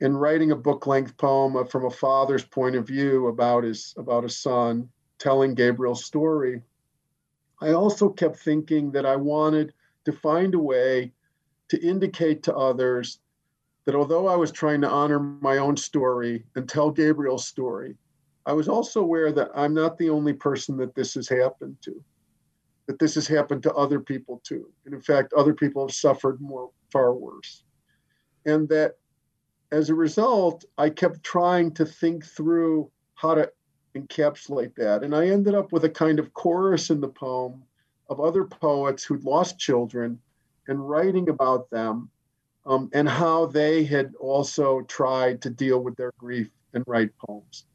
in 0.00 0.16
writing 0.16 0.50
a 0.50 0.56
book 0.56 0.86
length 0.86 1.16
poem 1.16 1.66
from 1.66 1.84
a 1.84 1.90
father's 1.90 2.44
point 2.44 2.76
of 2.76 2.86
view 2.86 3.28
about 3.28 3.64
his 3.64 3.94
about 3.96 4.24
a 4.24 4.28
son, 4.28 4.88
telling 5.18 5.54
Gabriel's 5.54 6.04
story. 6.04 6.62
I 7.60 7.72
also 7.72 8.08
kept 8.08 8.36
thinking 8.36 8.90
that 8.92 9.06
I 9.06 9.16
wanted 9.16 9.72
to 10.04 10.12
find 10.12 10.54
a 10.54 10.58
way 10.58 11.12
to 11.68 11.80
indicate 11.80 12.42
to 12.42 12.56
others 12.56 13.20
that 13.84 13.94
although 13.94 14.28
I 14.28 14.36
was 14.36 14.52
trying 14.52 14.80
to 14.82 14.88
honor 14.88 15.18
my 15.18 15.58
own 15.58 15.76
story 15.76 16.44
and 16.54 16.68
tell 16.68 16.90
Gabriel's 16.90 17.46
story, 17.46 17.96
I 18.46 18.52
was 18.52 18.68
also 18.68 19.00
aware 19.00 19.32
that 19.32 19.50
I'm 19.54 19.74
not 19.74 19.98
the 19.98 20.10
only 20.10 20.32
person 20.32 20.76
that 20.78 20.94
this 20.94 21.14
has 21.14 21.28
happened 21.28 21.76
to, 21.82 22.02
that 22.86 22.98
this 22.98 23.14
has 23.14 23.26
happened 23.26 23.62
to 23.64 23.74
other 23.74 24.00
people 24.00 24.40
too. 24.44 24.68
And 24.84 24.94
in 24.94 25.00
fact, 25.00 25.32
other 25.32 25.54
people 25.54 25.86
have 25.86 25.94
suffered 25.94 26.40
more, 26.40 26.70
far 26.90 27.14
worse. 27.14 27.64
And 28.46 28.68
that 28.68 28.96
as 29.70 29.90
a 29.90 29.94
result, 29.94 30.64
I 30.78 30.90
kept 30.90 31.22
trying 31.22 31.72
to 31.74 31.86
think 31.86 32.24
through 32.24 32.90
how 33.14 33.34
to 33.34 33.50
encapsulate 33.96 34.74
that. 34.76 35.02
And 35.02 35.14
I 35.14 35.28
ended 35.28 35.54
up 35.54 35.72
with 35.72 35.84
a 35.84 35.90
kind 35.90 36.18
of 36.18 36.34
chorus 36.34 36.90
in 36.90 37.00
the 37.00 37.08
poem 37.08 37.62
of 38.10 38.20
other 38.20 38.44
poets 38.44 39.04
who'd 39.04 39.24
lost 39.24 39.58
children 39.58 40.18
and 40.68 40.88
writing 40.88 41.28
about 41.28 41.70
them 41.70 42.10
um, 42.66 42.90
and 42.92 43.08
how 43.08 43.46
they 43.46 43.84
had 43.84 44.12
also 44.20 44.82
tried 44.82 45.42
to 45.42 45.50
deal 45.50 45.80
with 45.80 45.96
their 45.96 46.12
grief 46.18 46.50
and 46.74 46.84
write 46.86 47.10
poems. 47.18 47.66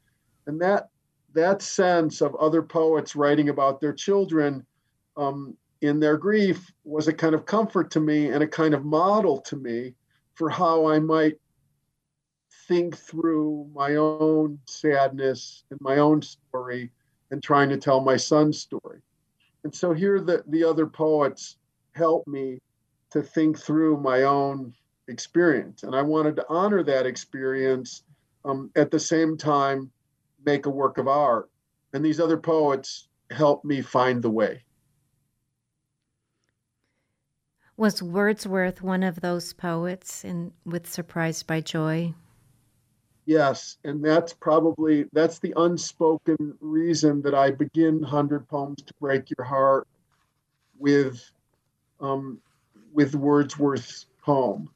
And 0.46 0.60
that 0.60 0.88
that 1.34 1.60
sense 1.60 2.20
of 2.20 2.34
other 2.36 2.62
poets 2.62 3.14
writing 3.14 3.50
about 3.50 3.80
their 3.80 3.92
children 3.92 4.64
um, 5.16 5.56
in 5.82 6.00
their 6.00 6.16
grief 6.16 6.72
was 6.84 7.06
a 7.06 7.12
kind 7.12 7.34
of 7.34 7.44
comfort 7.44 7.90
to 7.92 8.00
me 8.00 8.30
and 8.30 8.42
a 8.42 8.48
kind 8.48 8.74
of 8.74 8.84
model 8.84 9.38
to 9.42 9.56
me 9.56 9.94
for 10.34 10.48
how 10.48 10.86
I 10.86 10.98
might 10.98 11.38
think 12.66 12.96
through 12.96 13.68
my 13.74 13.96
own 13.96 14.58
sadness 14.66 15.64
and 15.70 15.80
my 15.80 15.98
own 15.98 16.22
story 16.22 16.90
and 17.30 17.42
trying 17.42 17.68
to 17.68 17.76
tell 17.76 18.00
my 18.00 18.16
son's 18.16 18.58
story. 18.58 19.00
And 19.64 19.74
so 19.74 19.92
here 19.92 20.20
the, 20.20 20.44
the 20.48 20.64
other 20.64 20.86
poets 20.86 21.56
help 21.92 22.26
me 22.26 22.58
to 23.10 23.22
think 23.22 23.58
through 23.58 24.00
my 24.00 24.22
own 24.22 24.74
experience. 25.08 25.82
And 25.82 25.94
I 25.94 26.02
wanted 26.02 26.36
to 26.36 26.46
honor 26.48 26.82
that 26.82 27.06
experience 27.06 28.02
um, 28.44 28.70
at 28.76 28.90
the 28.90 29.00
same 29.00 29.36
time, 29.36 29.90
make 30.44 30.66
a 30.66 30.70
work 30.70 30.98
of 30.98 31.08
art. 31.08 31.50
And 31.92 32.04
these 32.04 32.20
other 32.20 32.36
poets 32.36 33.08
helped 33.30 33.64
me 33.64 33.80
find 33.80 34.22
the 34.22 34.30
way. 34.30 34.62
Was 37.76 38.02
Wordsworth 38.02 38.82
one 38.82 39.02
of 39.02 39.20
those 39.20 39.52
poets 39.52 40.24
in 40.24 40.52
with 40.64 40.90
Surprised 40.90 41.46
by 41.46 41.60
Joy? 41.60 42.12
Yes, 43.24 43.76
and 43.84 44.04
that's 44.04 44.32
probably 44.32 45.04
that's 45.12 45.38
the 45.38 45.52
unspoken 45.56 46.56
reason 46.60 47.22
that 47.22 47.34
I 47.34 47.50
begin 47.50 48.02
Hundred 48.02 48.48
Poems 48.48 48.82
to 48.82 48.94
Break 49.00 49.30
Your 49.36 49.44
Heart 49.44 49.86
with 50.78 51.22
um, 52.00 52.40
with 52.98 53.14
Wordsworth's 53.14 54.06
poem, 54.24 54.68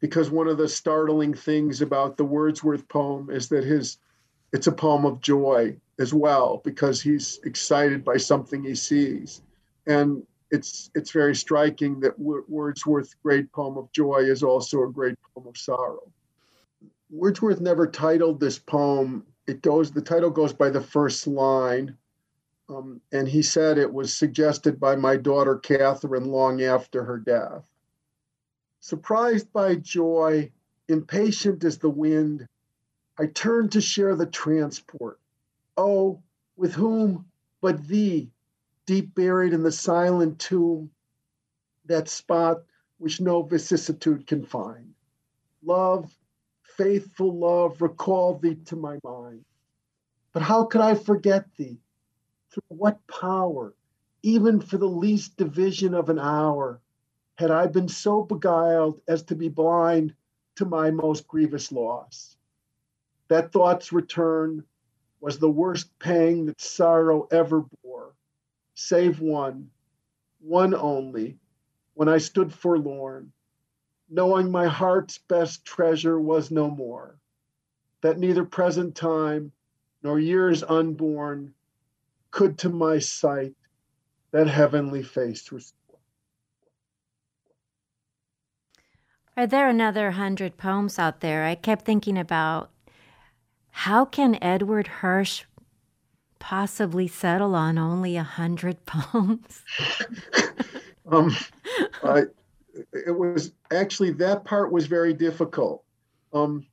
because 0.00 0.30
one 0.30 0.48
of 0.48 0.58
the 0.58 0.68
startling 0.68 1.32
things 1.32 1.80
about 1.80 2.18
the 2.18 2.24
Wordsworth 2.26 2.86
poem 2.88 3.30
is 3.30 3.48
that 3.48 3.64
his 3.64 3.96
it's 4.52 4.66
a 4.66 4.72
poem 4.72 5.06
of 5.06 5.22
joy 5.22 5.74
as 5.98 6.12
well 6.12 6.60
because 6.62 7.00
he's 7.00 7.40
excited 7.44 8.04
by 8.04 8.18
something 8.18 8.62
he 8.62 8.74
sees, 8.74 9.40
and 9.86 10.22
it's 10.50 10.90
it's 10.94 11.10
very 11.10 11.34
striking 11.34 12.00
that 12.00 12.18
Wordsworth's 12.18 13.16
great 13.22 13.50
poem 13.50 13.78
of 13.78 13.90
joy 13.92 14.24
is 14.24 14.42
also 14.42 14.82
a 14.82 14.92
great 14.92 15.16
poem 15.34 15.48
of 15.48 15.56
sorrow. 15.56 16.12
Wordsworth 17.08 17.62
never 17.62 17.86
titled 17.86 18.40
this 18.40 18.58
poem. 18.58 19.24
It 19.46 19.62
goes, 19.62 19.90
the 19.90 20.02
title 20.02 20.28
goes 20.28 20.52
by 20.52 20.68
the 20.68 20.82
first 20.82 21.26
line. 21.26 21.96
Um, 22.68 23.00
and 23.10 23.26
he 23.26 23.42
said 23.42 23.78
it 23.78 23.92
was 23.92 24.14
suggested 24.14 24.78
by 24.78 24.96
my 24.96 25.16
daughter 25.16 25.56
Catherine 25.56 26.26
long 26.26 26.62
after 26.62 27.04
her 27.04 27.18
death. 27.18 27.69
Surprised 28.82 29.52
by 29.52 29.74
joy, 29.74 30.50
impatient 30.88 31.62
as 31.64 31.78
the 31.78 31.90
wind, 31.90 32.48
I 33.18 33.26
turn 33.26 33.68
to 33.70 33.80
share 33.80 34.16
the 34.16 34.26
transport. 34.26 35.20
Oh, 35.76 36.22
with 36.56 36.72
whom 36.72 37.30
but 37.60 37.86
thee, 37.86 38.30
deep 38.86 39.14
buried 39.14 39.52
in 39.52 39.62
the 39.62 39.70
silent 39.70 40.38
tomb, 40.38 40.90
that 41.84 42.08
spot 42.08 42.64
which 42.96 43.20
no 43.20 43.42
vicissitude 43.42 44.26
can 44.26 44.44
find. 44.44 44.94
Love, 45.62 46.16
faithful 46.62 47.38
love 47.38 47.82
recall 47.82 48.38
thee 48.38 48.54
to 48.64 48.76
my 48.76 48.98
mind. 49.04 49.44
But 50.32 50.42
how 50.42 50.64
could 50.64 50.80
I 50.80 50.94
forget 50.94 51.44
thee? 51.56 51.78
Through 52.50 52.62
what 52.68 53.06
power, 53.06 53.74
even 54.22 54.60
for 54.60 54.78
the 54.78 54.88
least 54.88 55.36
division 55.36 55.92
of 55.94 56.08
an 56.08 56.18
hour, 56.18 56.80
had 57.40 57.50
I 57.50 57.68
been 57.68 57.88
so 57.88 58.22
beguiled 58.22 59.00
as 59.08 59.22
to 59.22 59.34
be 59.34 59.48
blind 59.48 60.14
to 60.56 60.66
my 60.66 60.90
most 60.90 61.26
grievous 61.26 61.72
loss? 61.72 62.36
That 63.28 63.50
thought's 63.50 63.94
return 63.94 64.62
was 65.22 65.38
the 65.38 65.48
worst 65.50 65.98
pang 65.98 66.44
that 66.44 66.60
sorrow 66.60 67.26
ever 67.30 67.64
bore, 67.82 68.12
save 68.74 69.22
one, 69.22 69.70
one 70.40 70.74
only, 70.74 71.38
when 71.94 72.10
I 72.10 72.18
stood 72.18 72.52
forlorn 72.52 73.32
knowing 74.10 74.50
my 74.50 74.66
heart's 74.66 75.16
best 75.16 75.64
treasure 75.64 76.20
was 76.20 76.50
no 76.50 76.68
more, 76.68 77.16
that 78.02 78.18
neither 78.18 78.44
present 78.44 78.94
time 78.94 79.50
nor 80.02 80.20
years 80.20 80.62
unborn 80.62 81.54
could 82.32 82.58
to 82.58 82.68
my 82.68 82.98
sight 82.98 83.54
that 84.30 84.46
heavenly 84.46 85.02
face 85.02 85.50
restore. 85.50 85.79
Are 89.36 89.46
there 89.46 89.68
another 89.68 90.12
hundred 90.12 90.56
poems 90.56 90.98
out 90.98 91.20
there? 91.20 91.44
I 91.44 91.54
kept 91.54 91.84
thinking 91.84 92.18
about 92.18 92.70
how 93.70 94.04
can 94.04 94.42
Edward 94.42 94.86
Hirsch 94.86 95.44
possibly 96.38 97.06
settle 97.06 97.54
on 97.54 97.78
only 97.78 98.16
a 98.16 98.22
hundred 98.22 98.84
poems? 98.86 99.62
um, 101.10 101.34
I, 102.02 102.24
it 102.92 103.16
was 103.16 103.52
actually 103.72 104.10
that 104.12 104.44
part 104.44 104.72
was 104.72 104.86
very 104.86 105.12
difficult. 105.12 105.84
Um, 106.32 106.66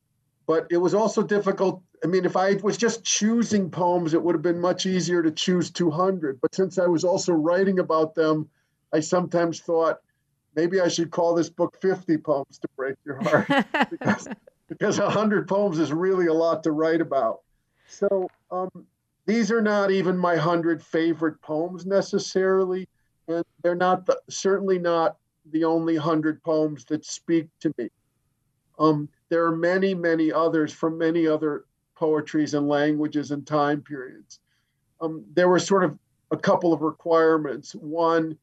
but 0.46 0.66
it 0.70 0.78
was 0.78 0.94
also 0.94 1.22
difficult. 1.22 1.82
I 2.02 2.06
mean, 2.06 2.24
if 2.24 2.36
I 2.36 2.54
was 2.54 2.76
just 2.76 3.04
choosing 3.04 3.70
poems, 3.70 4.14
it 4.14 4.22
would 4.22 4.34
have 4.34 4.42
been 4.42 4.60
much 4.60 4.86
easier 4.86 5.22
to 5.22 5.30
choose 5.30 5.70
200. 5.70 6.40
But 6.40 6.54
since 6.54 6.78
I 6.78 6.86
was 6.86 7.04
also 7.04 7.32
writing 7.32 7.78
about 7.78 8.14
them, 8.14 8.48
I 8.92 9.00
sometimes 9.00 9.60
thought 9.60 9.98
maybe 10.54 10.80
I 10.80 10.88
should 10.88 11.10
call 11.10 11.34
this 11.34 11.48
book 11.48 11.80
50 11.80 12.18
Poems 12.18 12.58
to 12.58 12.68
Break 12.76 12.96
Your 13.04 13.22
Heart 13.22 13.66
because, 13.90 14.28
because 14.68 14.98
100 14.98 15.48
poems 15.48 15.78
is 15.78 15.92
really 15.92 16.26
a 16.26 16.32
lot 16.32 16.62
to 16.64 16.72
write 16.72 17.00
about. 17.00 17.40
So 17.88 18.28
um, 18.50 18.70
these 19.26 19.50
are 19.50 19.62
not 19.62 19.90
even 19.90 20.16
my 20.16 20.34
100 20.34 20.82
favorite 20.82 21.40
poems 21.42 21.86
necessarily. 21.86 22.88
And 23.28 23.44
they're 23.62 23.74
not 23.74 24.06
the, 24.06 24.18
certainly 24.30 24.78
not 24.78 25.16
the 25.50 25.64
only 25.64 25.96
hundred 25.96 26.42
poems 26.42 26.84
that 26.86 27.04
speak 27.04 27.48
to 27.60 27.72
me. 27.78 27.88
Um, 28.78 29.08
there 29.28 29.44
are 29.44 29.56
many, 29.56 29.94
many 29.94 30.32
others 30.32 30.72
from 30.72 30.98
many 30.98 31.26
other 31.26 31.64
poetries 31.94 32.54
and 32.54 32.68
languages 32.68 33.30
and 33.30 33.46
time 33.46 33.82
periods. 33.82 34.40
Um, 35.00 35.24
there 35.34 35.48
were 35.48 35.58
sort 35.58 35.84
of 35.84 35.98
a 36.30 36.36
couple 36.36 36.72
of 36.72 36.82
requirements. 36.82 37.74
One, 37.74 38.36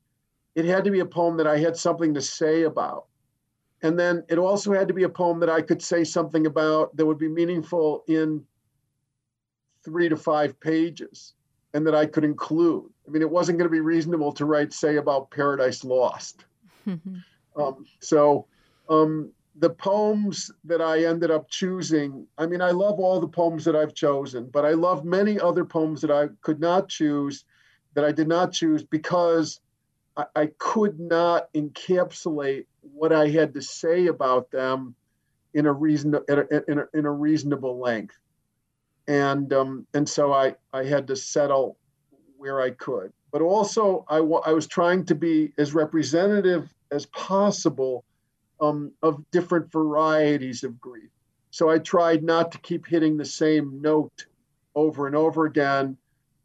it 0.56 0.66
had 0.66 0.84
to 0.86 0.92
be 0.92 1.02
a 1.02 1.06
poem 1.06 1.38
that 1.38 1.48
I 1.48 1.58
had 1.58 1.76
something 1.76 2.14
to 2.14 2.22
say 2.22 2.64
about. 2.64 3.06
And 3.82 4.00
then 4.00 4.24
it 4.30 4.38
also 4.38 4.74
had 4.74 4.88
to 4.88 4.94
be 4.94 5.04
a 5.04 5.10
poem 5.10 5.40
that 5.42 5.50
I 5.50 5.62
could 5.62 5.82
say 5.82 6.04
something 6.04 6.48
about 6.48 6.96
that 6.96 7.06
would 7.06 7.20
be 7.20 7.28
meaningful 7.28 8.04
in 8.08 8.44
three 9.84 10.10
to 10.10 10.16
five 10.16 10.60
pages 10.60 11.34
and 11.74 11.86
that 11.86 11.94
I 11.94 12.06
could 12.06 12.24
include. 12.24 12.90
I 13.06 13.12
mean, 13.12 13.22
it 13.22 13.30
wasn't 13.30 13.60
going 13.60 13.70
to 13.70 13.72
be 13.72 13.82
reasonable 13.82 14.32
to 14.34 14.46
write, 14.46 14.74
say, 14.74 14.96
about 14.96 15.30
Paradise 15.30 15.84
Lost. 15.84 16.46
Um, 17.58 17.86
so 18.02 18.48
um, 18.90 19.32
the 19.56 19.70
poems 19.70 20.52
that 20.66 20.82
I 20.82 21.06
ended 21.06 21.32
up 21.32 21.50
choosing, 21.50 22.28
I 22.38 22.46
mean, 22.46 22.62
I 22.62 22.72
love 22.72 23.00
all 23.00 23.22
the 23.22 23.30
poems 23.30 23.64
that 23.64 23.78
I've 23.78 23.94
chosen, 23.94 24.50
but 24.52 24.66
I 24.66 24.72
love 24.72 25.06
many 25.06 25.40
other 25.40 25.64
poems 25.64 26.02
that 26.02 26.12
I 26.12 26.28
could 26.42 26.60
not 26.60 26.90
choose, 26.90 27.46
that 27.94 28.04
I 28.04 28.12
did 28.12 28.28
not 28.28 28.52
choose 28.52 28.84
because 28.84 29.62
I, 30.18 30.26
I 30.36 30.46
could 30.58 31.00
not 31.00 31.52
encapsulate 31.54 32.66
what 32.82 33.12
I 33.12 33.30
had 33.30 33.54
to 33.56 33.62
say 33.62 34.08
about 34.08 34.52
them 34.52 34.96
in 35.54 35.66
a 35.66 35.74
reason 35.74 36.16
in 36.28 36.40
a, 36.40 36.72
in 36.72 36.80
a, 36.80 36.98
in 36.98 37.06
a 37.06 37.12
reasonable 37.12 37.80
length, 37.80 38.18
and 39.08 39.52
um, 39.54 39.88
and 39.94 40.08
so 40.08 40.34
I 40.34 40.56
I 40.74 40.84
had 40.84 41.08
to 41.08 41.16
settle 41.16 41.78
where 42.38 42.62
I 42.62 42.72
could, 42.72 43.14
but 43.32 43.42
also 43.42 44.06
I 44.10 44.18
I 44.18 44.52
was 44.52 44.68
trying 44.68 45.06
to 45.06 45.16
be 45.16 45.54
as 45.58 45.74
representative 45.74 46.74
as 46.92 47.06
possible 47.08 48.04
um, 48.60 48.92
of 49.02 49.24
different 49.32 49.72
varieties 49.72 50.64
of 50.64 50.80
grief. 50.80 51.10
So 51.52 51.70
I 51.70 51.80
tried 51.80 52.24
not 52.24 52.52
to 52.52 52.58
keep 52.60 52.86
hitting 52.86 53.18
the 53.18 53.26
same 53.26 53.82
note 53.82 54.26
over 54.76 55.08
and 55.08 55.16
over 55.16 55.46
again 55.46 55.98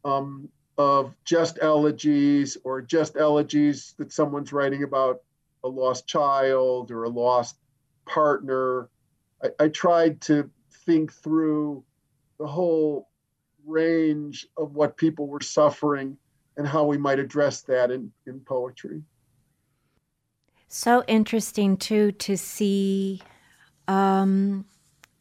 um, 0.05 0.49
of 0.77 1.13
just 1.25 1.59
elegies 1.61 2.57
or 2.63 2.81
just 2.81 3.17
elegies 3.17 3.93
that 3.97 4.11
someone's 4.11 4.53
writing 4.53 4.83
about 4.83 5.21
a 5.63 5.67
lost 5.67 6.07
child 6.07 6.91
or 6.91 7.03
a 7.03 7.09
lost 7.09 7.57
partner. 8.05 8.89
I, 9.43 9.65
I 9.65 9.67
tried 9.67 10.21
to 10.21 10.49
think 10.85 11.11
through 11.11 11.83
the 12.39 12.47
whole 12.47 13.09
range 13.65 14.47
of 14.57 14.75
what 14.75 14.97
people 14.97 15.27
were 15.27 15.41
suffering 15.41 16.17
and 16.57 16.67
how 16.67 16.85
we 16.85 16.97
might 16.97 17.19
address 17.19 17.61
that 17.61 17.91
in, 17.91 18.11
in 18.25 18.39
poetry. 18.39 19.03
So 20.67 21.03
interesting 21.07 21.77
too 21.77 22.11
to 22.13 22.37
see 22.37 23.21
um, 23.87 24.65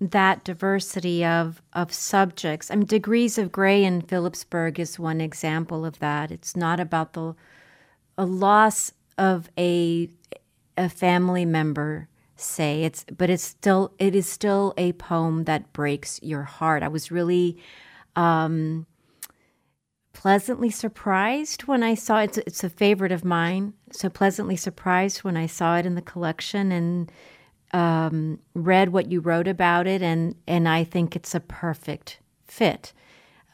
that 0.00 0.44
diversity 0.44 1.24
of 1.24 1.62
of 1.72 1.92
subjects. 1.92 2.70
I 2.70 2.76
mean, 2.76 2.86
degrees 2.86 3.38
of 3.38 3.52
gray 3.52 3.84
in 3.84 4.02
Philipsburg 4.02 4.78
is 4.78 4.98
one 4.98 5.20
example 5.20 5.84
of 5.84 5.98
that. 5.98 6.30
It's 6.30 6.56
not 6.56 6.80
about 6.80 7.12
the 7.12 7.34
a 8.16 8.24
loss 8.24 8.92
of 9.18 9.50
a 9.58 10.08
a 10.76 10.88
family 10.88 11.44
member 11.44 12.08
say 12.36 12.84
it's 12.84 13.04
but 13.18 13.28
it's 13.28 13.42
still 13.42 13.92
it 13.98 14.14
is 14.14 14.26
still 14.26 14.72
a 14.78 14.92
poem 14.94 15.44
that 15.44 15.70
breaks 15.74 16.18
your 16.22 16.44
heart 16.44 16.82
i 16.82 16.88
was 16.88 17.10
really 17.10 17.58
um 18.16 18.86
pleasantly 20.12 20.70
surprised 20.70 21.64
when 21.64 21.82
I 21.82 21.94
saw 21.94 22.20
it. 22.20 22.36
It's, 22.36 22.38
it's 22.38 22.64
a 22.64 22.68
favorite 22.68 23.12
of 23.12 23.24
mine. 23.24 23.72
So 23.90 24.10
pleasantly 24.10 24.56
surprised 24.56 25.24
when 25.24 25.36
I 25.36 25.46
saw 25.46 25.78
it 25.78 25.86
in 25.86 25.94
the 25.94 26.02
collection 26.02 26.72
and 26.72 27.10
um, 27.72 28.38
read 28.54 28.90
what 28.90 29.10
you 29.10 29.20
wrote 29.20 29.48
about 29.48 29.86
it, 29.86 30.02
and 30.02 30.34
and 30.46 30.68
I 30.68 30.84
think 30.84 31.16
it's 31.16 31.34
a 31.34 31.40
perfect 31.40 32.18
fit 32.46 32.92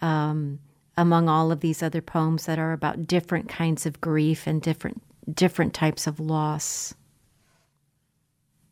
um, 0.01 0.59
among 0.97 1.29
all 1.29 1.53
of 1.53 1.61
these 1.61 1.83
other 1.83 2.01
poems 2.01 2.47
that 2.47 2.59
are 2.59 2.73
about 2.73 3.07
different 3.07 3.49
kinds 3.49 3.87
of 3.87 4.01
grief 4.01 4.47
and 4.47 4.61
different 4.63 5.03
different 5.35 5.75
types 5.75 6.07
of 6.07 6.21
loss. 6.21 6.95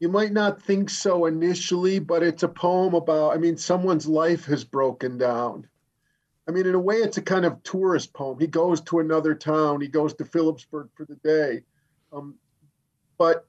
You 0.01 0.09
might 0.09 0.33
not 0.33 0.61
think 0.61 0.91
so 0.91 1.25
initially, 1.25 1.99
but 1.99 2.23
it's 2.23 2.43
a 2.43 2.49
poem 2.49 2.95
about. 2.95 3.35
I 3.35 3.39
mean, 3.39 3.57
someone's 3.57 4.07
life 4.07 4.45
has 4.47 4.65
broken 4.65 5.19
down 5.19 5.69
I 6.47 6.51
mean, 6.51 6.67
in 6.67 6.75
a 6.75 6.81
way, 6.81 6.97
it's 6.97 7.17
a 7.17 7.23
kind 7.23 7.45
of 7.45 7.63
tourist 7.63 8.13
poem. 8.13 8.39
He 8.39 8.47
goes 8.47 8.81
to 8.83 8.99
another 8.99 9.35
town. 9.35 9.81
He 9.81 9.89
goes 9.89 10.15
to 10.15 10.25
Philipsburg 10.25 10.91
for 10.95 11.07
the 11.07 11.17
day. 11.17 11.63
Um, 12.13 12.35
but 13.17 13.47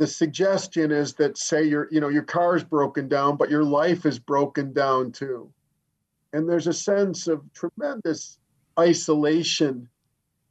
the 0.00 0.06
suggestion 0.06 0.90
is 0.90 1.12
that 1.12 1.36
say 1.36 1.62
your 1.62 1.86
you 1.90 2.00
know 2.00 2.08
your 2.08 2.22
car's 2.22 2.64
broken 2.64 3.06
down, 3.06 3.36
but 3.36 3.50
your 3.50 3.62
life 3.62 4.06
is 4.06 4.18
broken 4.18 4.72
down 4.72 5.12
too, 5.12 5.52
and 6.32 6.48
there's 6.48 6.66
a 6.66 6.72
sense 6.72 7.28
of 7.28 7.42
tremendous 7.52 8.38
isolation 8.78 9.86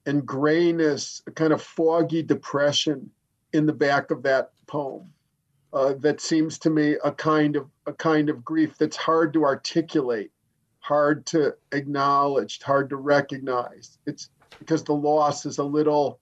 and 0.05 0.23
grayness, 0.23 1.23
a 1.25 1.31
kind 1.31 1.51
of 1.51 1.63
foggy 1.63 2.21
depression 2.21 3.09
in 3.51 3.65
the 3.65 3.73
back 3.73 4.11
of 4.11 4.21
that 4.21 4.51
poem. 4.67 5.11
Uh, 5.73 5.95
that 5.97 6.21
seems 6.21 6.59
to 6.59 6.69
me 6.69 6.97
a 7.03 7.11
kind 7.11 7.55
of 7.55 7.67
a 7.87 7.93
kind 7.93 8.29
of 8.29 8.45
grief 8.45 8.77
that's 8.77 8.97
hard 8.97 9.33
to 9.33 9.45
articulate 9.45 10.31
hard 10.79 11.25
to 11.27 11.55
acknowledge, 11.71 12.61
hard 12.61 12.89
to 12.91 12.97
recognize. 12.97 13.97
It's 14.05 14.29
because 14.59 14.83
the 14.83 14.93
loss 14.93 15.47
is 15.47 15.57
a 15.57 15.63
little 15.63 16.19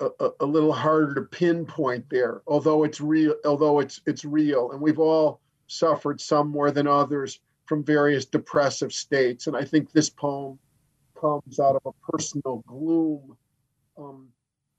a, 0.00 0.30
a, 0.40 0.46
little 0.46 0.72
harder 0.72 1.14
to 1.14 1.22
pinpoint 1.22 2.08
there, 2.10 2.42
although 2.46 2.84
it's 2.84 3.00
real, 3.00 3.34
although 3.44 3.80
it's 3.80 4.00
it's 4.06 4.24
real, 4.24 4.72
and 4.72 4.80
we've 4.80 4.98
all 4.98 5.40
suffered 5.66 6.20
some 6.20 6.48
more 6.50 6.70
than 6.70 6.86
others 6.86 7.40
from 7.66 7.84
various 7.84 8.24
depressive 8.24 8.92
states. 8.92 9.46
And 9.46 9.56
I 9.56 9.64
think 9.64 9.90
this 9.90 10.10
poem 10.10 10.58
comes 11.20 11.58
out 11.58 11.76
of 11.76 11.82
a 11.86 12.12
personal 12.12 12.62
gloom, 12.66 13.36
um, 13.98 14.28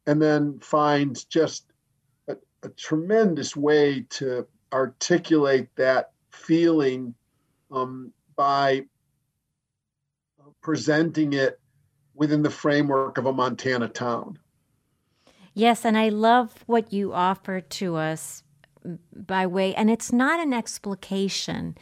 and 0.06 0.22
then 0.22 0.60
finds 0.60 1.26
just 1.26 1.66
a, 2.28 2.36
a 2.64 2.70
tremendous 2.70 3.56
way 3.56 4.06
to 4.12 4.48
articulate 4.74 5.68
that 5.76 6.12
feeling 6.32 7.14
um, 7.72 8.14
by 8.36 8.86
presenting 10.62 11.34
it 11.34 11.60
within 12.14 12.42
the 12.42 12.50
framework 12.50 13.18
of 13.18 13.26
a 13.26 13.34
Montana 13.34 13.88
town. 13.88 14.38
Yes, 15.58 15.86
and 15.86 15.98
I 15.98 16.10
love 16.10 16.64
what 16.68 16.94
you 16.94 17.14
offer 17.14 17.62
to 17.62 17.96
us 17.96 18.44
by 19.12 19.48
way, 19.48 19.74
and 19.74 19.90
it's 19.90 20.14
not 20.14 20.40
an 20.40 20.54
explication. 20.54 21.76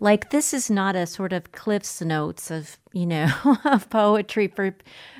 Like 0.00 0.30
this 0.30 0.54
is 0.54 0.70
not 0.70 0.96
a 0.96 1.06
sort 1.06 1.34
of 1.34 1.52
Cliff's 1.52 2.00
notes 2.00 2.50
of 2.50 2.78
you 2.94 3.04
know 3.04 3.28
of 3.66 3.90
poetry 3.90 4.48
for 4.48 4.74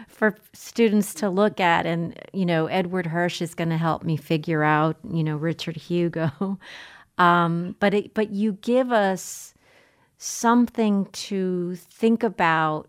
for 0.08 0.36
students 0.54 1.12
to 1.16 1.28
look 1.28 1.60
at, 1.60 1.84
and 1.84 2.18
you 2.32 2.46
know 2.46 2.64
Edward 2.68 3.08
Hirsch 3.08 3.42
is 3.42 3.54
going 3.54 3.68
to 3.68 3.76
help 3.76 4.04
me 4.04 4.16
figure 4.16 4.64
out 4.64 4.96
you 5.12 5.22
know 5.22 5.36
Richard 5.36 5.76
Hugo, 5.76 6.58
um, 7.18 7.76
but 7.78 7.92
it, 7.92 8.14
but 8.14 8.30
you 8.30 8.52
give 8.52 8.90
us 8.90 9.52
something 10.16 11.08
to 11.12 11.76
think 11.76 12.22
about 12.22 12.88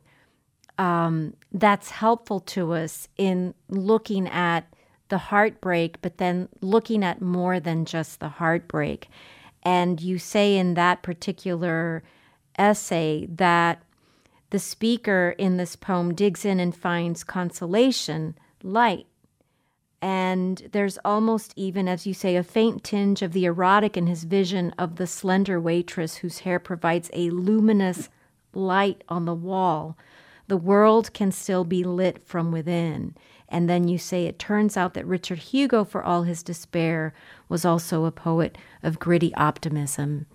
um, 0.78 1.34
that's 1.52 1.90
helpful 1.90 2.40
to 2.40 2.72
us 2.72 3.10
in 3.18 3.54
looking 3.68 4.26
at 4.30 4.66
the 5.10 5.18
heartbreak, 5.18 6.02
but 6.02 6.18
then 6.18 6.50
looking 6.62 7.04
at 7.04 7.22
more 7.22 7.60
than 7.60 7.86
just 7.86 8.20
the 8.20 8.30
heartbreak. 8.30 9.10
And 9.64 10.02
you 10.02 10.18
say 10.18 10.58
in 10.58 10.76
that 10.76 11.04
particular 11.04 12.04
essay 12.58 13.28
that 13.32 13.84
the 14.52 14.60
speaker 14.60 15.36
in 15.38 15.58
this 15.58 15.76
poem 15.76 16.14
digs 16.14 16.46
in 16.46 16.60
and 16.60 16.76
finds 16.76 17.24
consolation, 17.24 18.36
light, 18.64 19.06
and 20.02 20.70
there's 20.72 20.98
almost 21.04 21.54
even, 21.56 21.88
as 21.88 22.08
you 22.08 22.14
say, 22.14 22.36
a 22.36 22.44
faint 22.44 22.84
tinge 22.84 23.22
of 23.22 23.34
the 23.34 23.46
erotic 23.46 23.98
in 23.98 24.08
his 24.08 24.24
vision 24.24 24.74
of 24.78 24.96
the 24.96 25.08
slender 25.08 25.60
waitress 25.60 26.18
whose 26.18 26.40
hair 26.40 26.58
provides 26.58 27.10
a 27.14 27.30
luminous 27.32 28.10
light 28.54 29.04
on 29.10 29.26
the 29.26 29.34
wall. 29.34 29.98
The 30.48 30.58
world 30.58 31.14
can 31.14 31.32
still 31.32 31.66
be 31.66 31.84
lit 31.84 32.26
from 32.26 32.52
within. 32.52 33.16
And 33.50 33.70
then 33.70 33.88
you 33.88 33.98
say 33.98 34.26
it 34.26 34.40
turns 34.40 34.78
out 34.78 34.94
that 34.94 35.06
Richard 35.06 35.40
Hugo, 35.40 35.84
for 35.84 36.04
all 36.04 36.24
his 36.24 36.44
despair, 36.44 37.14
was 37.50 37.66
also 37.66 38.06
a 38.06 38.12
poet 38.12 38.58
of 38.84 39.00
gritty 39.00 39.34
optimism. 39.36 40.28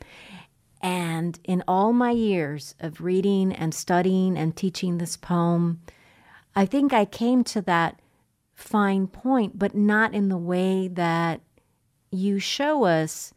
And 0.83 1.39
in 1.45 1.65
all 1.67 1.93
my 1.93 2.11
years 2.11 2.75
of 2.81 3.01
reading 3.01 3.53
and 3.53 3.73
studying 3.73 4.37
and 4.37 4.55
teaching 4.55 4.99
this 4.99 5.17
poem, 5.17 5.81
I 6.55 6.67
think 6.67 6.93
I 6.93 7.05
came 7.05 7.43
to 7.45 7.63
that 7.63 8.01
fine 8.53 9.07
point, 9.07 9.59
but 9.59 9.75
not 9.75 10.13
in 10.13 10.29
the 10.29 10.37
way 10.37 10.89
that 10.89 11.41
you 12.11 12.39
show 12.39 12.85
us 12.85 13.33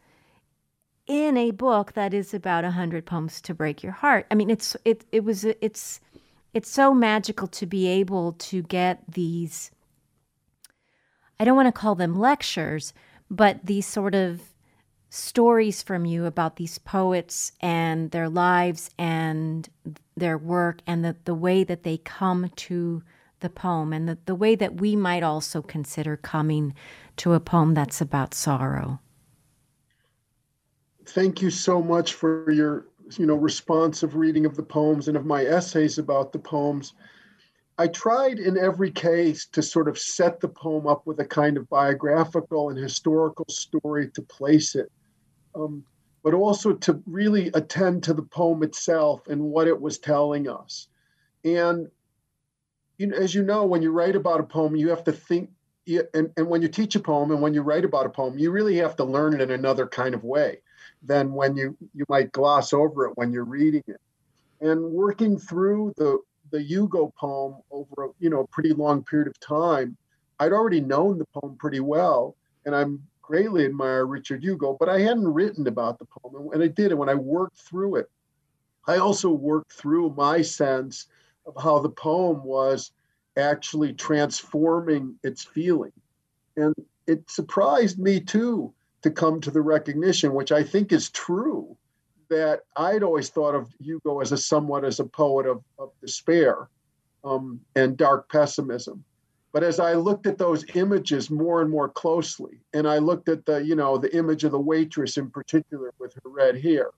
in 1.08 1.38
a 1.38 1.52
book 1.52 1.94
that 1.94 2.14
is 2.14 2.34
about 2.34 2.66
a 2.66 2.72
hundred 2.72 3.06
poems 3.06 3.42
to 3.42 3.54
break 3.54 3.82
your 3.82 3.94
heart. 3.94 4.28
I 4.30 4.36
mean, 4.36 4.50
it's 4.50 4.76
it 4.84 5.06
it 5.12 5.24
was 5.24 5.46
it's 5.46 6.02
it's 6.58 6.72
so 6.72 6.92
magical 6.92 7.48
to 7.48 7.68
be 7.68 7.86
able 7.86 8.34
to 8.34 8.64
get 8.64 9.04
these. 9.08 9.70
I 11.40 11.46
don't 11.46 11.56
want 11.56 11.68
to 11.68 11.72
call 11.72 11.94
them 11.94 12.18
lectures, 12.18 12.96
but 13.30 13.64
these 13.64 13.86
sort 13.86 14.16
of 14.16 14.42
stories 15.12 15.84
from 15.84 16.04
you 16.06 16.26
about 16.26 16.56
these 16.56 16.80
poets 16.80 17.52
and 17.62 18.10
their 18.10 18.28
lives 18.28 18.90
and 18.98 19.70
their 20.16 20.36
work 20.36 20.80
and 20.88 21.06
the, 21.06 21.16
the 21.26 21.36
way 21.36 21.64
that 21.64 21.84
they 21.84 21.98
come 22.00 22.50
to 22.56 23.04
the 23.42 23.52
poem 23.52 23.94
and 23.94 24.10
the, 24.10 24.18
the 24.26 24.34
way 24.34 24.56
that 24.56 24.82
we 24.82 24.96
might 24.96 25.22
also 25.22 25.62
consider 25.62 26.18
coming 26.18 26.74
to 27.18 27.34
a 27.34 27.40
poem 27.40 27.76
that's 27.76 28.02
about 28.02 28.34
sorrow. 28.34 29.00
Thank 31.06 31.40
you 31.44 31.52
so 31.52 31.84
much 31.84 32.16
for 32.16 32.50
your 32.50 32.88
you 33.16 33.26
know 33.26 33.36
responsive 33.36 34.16
reading 34.16 34.46
of 34.46 34.56
the 34.56 34.64
poems 34.64 35.08
and 35.08 35.16
of 35.16 35.26
my 35.26 35.46
essays 35.46 35.98
about 35.98 36.32
the 36.32 36.40
poems. 36.40 36.94
I 37.78 37.88
tried 37.88 38.40
in 38.40 38.58
every 38.58 38.92
case 38.92 39.46
to 39.52 39.62
sort 39.62 39.88
of 39.88 40.00
set 40.00 40.40
the 40.40 40.48
poem 40.48 40.88
up 40.88 41.06
with 41.06 41.20
a 41.20 41.26
kind 41.26 41.58
of 41.58 41.70
biographical 41.70 42.70
and 42.70 42.78
historical 42.78 43.46
story 43.50 44.10
to 44.10 44.22
place 44.24 44.74
it, 44.74 44.92
um, 45.54 45.84
but 46.24 46.34
also 46.34 46.74
to 46.74 47.02
really 47.06 47.52
attend 47.54 48.04
to 48.04 48.16
the 48.16 48.24
poem 48.24 48.64
itself 48.64 49.28
and 49.28 49.42
what 49.42 49.68
it 49.68 49.80
was 49.80 50.00
telling 50.00 50.50
us. 50.50 50.88
And 51.46 51.88
you 52.98 53.08
know, 53.08 53.18
as 53.18 53.36
you 53.36 53.44
know, 53.44 53.66
when 53.66 53.84
you 53.84 53.92
write 53.92 54.16
about 54.16 54.40
a 54.40 54.44
poem, 54.44 54.76
you 54.76 54.90
have 54.90 55.04
to 55.04 55.12
think, 55.12 55.52
and, 55.88 56.32
and 56.36 56.48
when 56.48 56.64
you 56.64 56.68
teach 56.68 56.96
a 56.96 57.00
poem 57.00 57.30
and 57.30 57.42
when 57.42 57.54
you 57.54 57.62
write 57.62 57.86
about 57.86 58.08
a 58.08 58.10
poem, 58.10 58.40
you 58.40 58.50
really 58.50 58.78
have 58.78 58.96
to 58.96 59.04
learn 59.04 59.36
it 59.36 59.42
in 59.42 59.52
another 59.52 59.86
kind 59.86 60.16
of 60.16 60.24
way 60.24 60.60
than 61.08 61.34
when 61.34 61.56
you, 61.56 61.76
you 61.96 62.06
might 62.10 62.32
gloss 62.32 62.74
over 62.74 63.06
it 63.06 63.14
when 63.16 63.32
you're 63.32 63.46
reading 63.46 63.84
it. 63.88 64.02
And 64.62 64.84
working 64.92 65.38
through 65.38 65.94
the, 65.98 66.20
the 66.52 66.62
Hugo 66.62 67.14
poem 67.18 67.56
over 67.72 68.06
a, 68.06 68.10
you 68.20 68.30
know, 68.30 68.42
a 68.42 68.48
pretty 68.48 68.74
long 68.74 69.04
period 69.04 69.28
of 69.28 69.40
time, 69.40 69.98
I'd 70.40 70.54
already 70.54 70.82
known 70.82 71.18
the 71.18 71.26
poem 71.26 71.56
pretty 71.58 71.80
well, 71.80 72.36
and 72.66 72.76
I'm 72.76 73.02
greatly 73.22 73.66
admire 73.66 74.06
Richard 74.06 74.44
Hugo, 74.44 74.78
but 74.80 74.90
I 74.90 75.00
hadn't 75.00 75.28
written 75.28 75.68
about 75.68 76.00
the 76.00 76.06
poem. 76.06 76.50
And 76.54 76.64
I 76.64 76.68
did, 76.68 76.92
and 76.92 77.00
when 77.00 77.10
I 77.10 77.16
worked 77.16 77.58
through 77.58 77.98
it, 77.98 78.10
I 78.88 78.98
also 78.98 79.30
worked 79.30 79.74
through 79.74 80.14
my 80.16 80.42
sense 80.42 81.08
of 81.46 81.62
how 81.62 81.80
the 81.80 81.90
poem 81.90 82.44
was 82.44 82.92
actually 83.38 83.94
transforming 83.94 85.16
its 85.24 85.44
feeling. 85.44 85.92
And 86.56 86.74
it 87.06 87.30
surprised 87.30 88.00
me 88.00 88.20
too 88.20 88.74
to 89.08 89.14
come 89.14 89.40
to 89.42 89.52
the 89.52 89.62
recognition, 89.62 90.34
which 90.34 90.52
I 90.52 90.64
think 90.64 90.92
is 90.92 91.10
true, 91.10 91.78
that 92.30 92.62
I'd 92.76 93.04
always 93.04 93.30
thought 93.30 93.56
of 93.56 93.74
Hugo 93.80 94.20
as 94.20 94.34
a 94.34 94.38
somewhat 94.38 94.84
as 94.84 95.00
a 95.00 95.06
poet 95.06 95.46
of, 95.46 95.64
of 95.80 95.92
despair 96.02 96.68
um, 97.24 97.62
and 97.76 97.96
dark 97.96 98.30
pessimism. 98.30 99.04
But 99.54 99.64
as 99.64 99.80
I 99.80 99.94
looked 99.94 100.28
at 100.28 100.38
those 100.38 100.66
images 100.76 101.32
more 101.32 101.62
and 101.62 101.70
more 101.72 101.88
closely, 101.88 102.60
and 102.74 102.86
I 102.86 102.98
looked 102.98 103.30
at 103.30 103.46
the, 103.46 103.64
you 103.64 103.76
know, 103.76 103.98
the 103.98 104.16
image 104.16 104.44
of 104.44 104.52
the 104.52 104.60
waitress 104.60 105.18
in 105.18 105.30
particular 105.30 105.94
with 106.00 106.14
her 106.16 106.30
red 106.30 106.62
hair, 106.62 106.92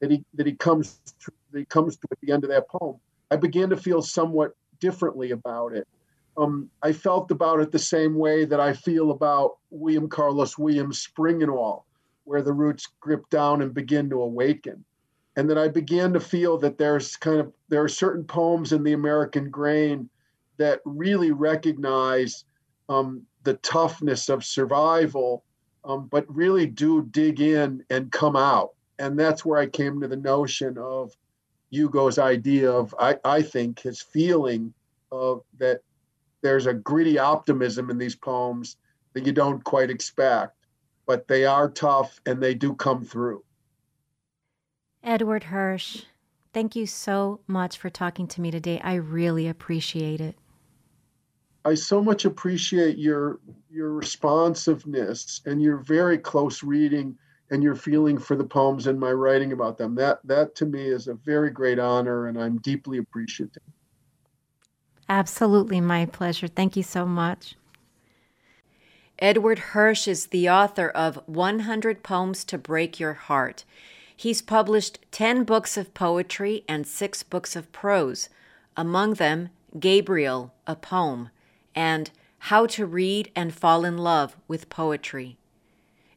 that 0.00 0.10
he 0.10 0.24
that 0.34 0.46
he 0.46 0.52
comes 0.54 1.00
to, 1.20 1.30
that 1.52 1.60
he 1.60 1.64
comes 1.64 1.96
to 1.96 2.08
at 2.10 2.18
the 2.20 2.32
end 2.32 2.42
of 2.42 2.50
that 2.50 2.68
poem, 2.68 2.96
I 3.30 3.36
began 3.36 3.70
to 3.70 3.76
feel 3.76 4.02
somewhat 4.02 4.56
differently 4.80 5.30
about 5.30 5.74
it. 5.74 5.86
Um, 6.36 6.70
I 6.82 6.92
felt 6.92 7.30
about 7.30 7.60
it 7.60 7.70
the 7.70 7.78
same 7.78 8.14
way 8.14 8.44
that 8.44 8.60
I 8.60 8.72
feel 8.72 9.10
about 9.10 9.58
William 9.70 10.08
Carlos 10.08 10.56
Williams' 10.56 11.00
Spring 11.00 11.42
and 11.42 11.50
All, 11.50 11.86
where 12.24 12.42
the 12.42 12.52
roots 12.52 12.88
grip 13.00 13.28
down 13.30 13.62
and 13.62 13.74
begin 13.74 14.08
to 14.10 14.22
awaken. 14.22 14.84
And 15.36 15.48
then 15.48 15.58
I 15.58 15.68
began 15.68 16.12
to 16.12 16.20
feel 16.20 16.58
that 16.58 16.78
there's 16.78 17.16
kind 17.16 17.40
of 17.40 17.52
there 17.68 17.82
are 17.82 17.88
certain 17.88 18.24
poems 18.24 18.72
in 18.72 18.82
the 18.82 18.92
American 18.92 19.50
grain 19.50 20.08
that 20.58 20.80
really 20.84 21.32
recognize 21.32 22.44
um, 22.88 23.22
the 23.44 23.54
toughness 23.54 24.28
of 24.28 24.44
survival, 24.44 25.44
um, 25.84 26.08
but 26.10 26.24
really 26.34 26.66
do 26.66 27.02
dig 27.10 27.40
in 27.40 27.82
and 27.90 28.12
come 28.12 28.36
out. 28.36 28.70
And 28.98 29.18
that's 29.18 29.44
where 29.44 29.58
I 29.58 29.66
came 29.66 30.00
to 30.00 30.08
the 30.08 30.16
notion 30.16 30.76
of 30.78 31.12
Hugo's 31.70 32.18
idea 32.18 32.70
of, 32.70 32.94
I, 32.98 33.16
I 33.24 33.42
think, 33.42 33.80
his 33.80 34.02
feeling 34.02 34.72
of 35.10 35.42
that 35.58 35.80
there's 36.42 36.66
a 36.66 36.74
gritty 36.74 37.18
optimism 37.18 37.90
in 37.90 37.98
these 37.98 38.16
poems 38.16 38.76
that 39.14 39.24
you 39.26 39.32
don't 39.32 39.62
quite 39.64 39.90
expect, 39.90 40.56
but 41.06 41.28
they 41.28 41.44
are 41.44 41.70
tough 41.70 42.20
and 42.26 42.42
they 42.42 42.54
do 42.54 42.74
come 42.74 43.04
through. 43.04 43.42
Edward 45.02 45.44
Hirsch, 45.44 46.04
thank 46.52 46.76
you 46.76 46.86
so 46.86 47.40
much 47.46 47.78
for 47.78 47.90
talking 47.90 48.26
to 48.28 48.40
me 48.40 48.50
today. 48.50 48.80
I 48.82 48.94
really 48.94 49.48
appreciate 49.48 50.20
it. 50.20 50.36
I 51.64 51.74
so 51.74 52.02
much 52.02 52.24
appreciate 52.24 52.98
your 52.98 53.38
your 53.70 53.92
responsiveness 53.92 55.42
and 55.46 55.62
your 55.62 55.76
very 55.76 56.18
close 56.18 56.62
reading 56.62 57.16
and 57.50 57.62
your 57.62 57.76
feeling 57.76 58.18
for 58.18 58.34
the 58.34 58.44
poems 58.44 58.88
and 58.88 58.98
my 58.98 59.12
writing 59.12 59.52
about 59.52 59.78
them. 59.78 59.94
That 59.94 60.18
that 60.24 60.56
to 60.56 60.66
me 60.66 60.88
is 60.88 61.06
a 61.06 61.14
very 61.14 61.50
great 61.50 61.78
honor, 61.78 62.26
and 62.26 62.40
I'm 62.40 62.58
deeply 62.58 62.98
appreciative. 62.98 63.62
Absolutely, 65.12 65.78
my 65.78 66.06
pleasure. 66.06 66.46
Thank 66.46 66.74
you 66.74 66.82
so 66.82 67.04
much. 67.04 67.54
Edward 69.18 69.58
Hirsch 69.58 70.08
is 70.08 70.28
the 70.28 70.48
author 70.48 70.88
of 70.88 71.20
100 71.26 72.02
Poems 72.02 72.44
to 72.46 72.56
Break 72.56 72.98
Your 72.98 73.12
Heart. 73.12 73.66
He's 74.16 74.40
published 74.40 75.00
10 75.10 75.44
books 75.44 75.76
of 75.76 75.92
poetry 75.92 76.64
and 76.66 76.86
6 76.86 77.24
books 77.24 77.54
of 77.54 77.70
prose, 77.72 78.30
among 78.74 79.14
them 79.14 79.50
Gabriel, 79.78 80.54
a 80.66 80.74
poem, 80.74 81.28
and 81.74 82.10
How 82.48 82.64
to 82.68 82.86
Read 82.86 83.30
and 83.36 83.52
Fall 83.52 83.84
in 83.84 83.98
Love 83.98 84.34
with 84.48 84.70
Poetry. 84.70 85.36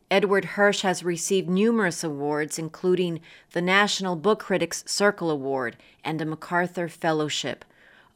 Edward 0.10 0.46
Hirsch 0.56 0.84
has 0.84 1.04
received 1.04 1.50
numerous 1.50 2.02
awards, 2.02 2.58
including 2.58 3.20
the 3.52 3.62
National 3.62 4.16
Book 4.16 4.40
Critics 4.40 4.86
Circle 4.88 5.30
Award 5.30 5.76
and 6.02 6.22
a 6.22 6.26
MacArthur 6.26 6.88
Fellowship. 6.88 7.66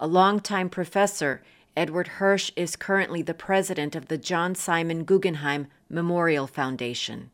A 0.02 0.08
longtime 0.08 0.70
professor, 0.70 1.42
Edward 1.76 2.08
Hirsch 2.08 2.52
is 2.56 2.78
currently 2.78 3.22
the 3.22 3.34
president 3.34 3.98
of 3.98 4.08
the 4.08 4.18
John 4.18 4.56
Simon 4.56 5.04
Guggenheim 5.04 5.68
Memorial 5.90 6.48
Foundation. 6.48 7.32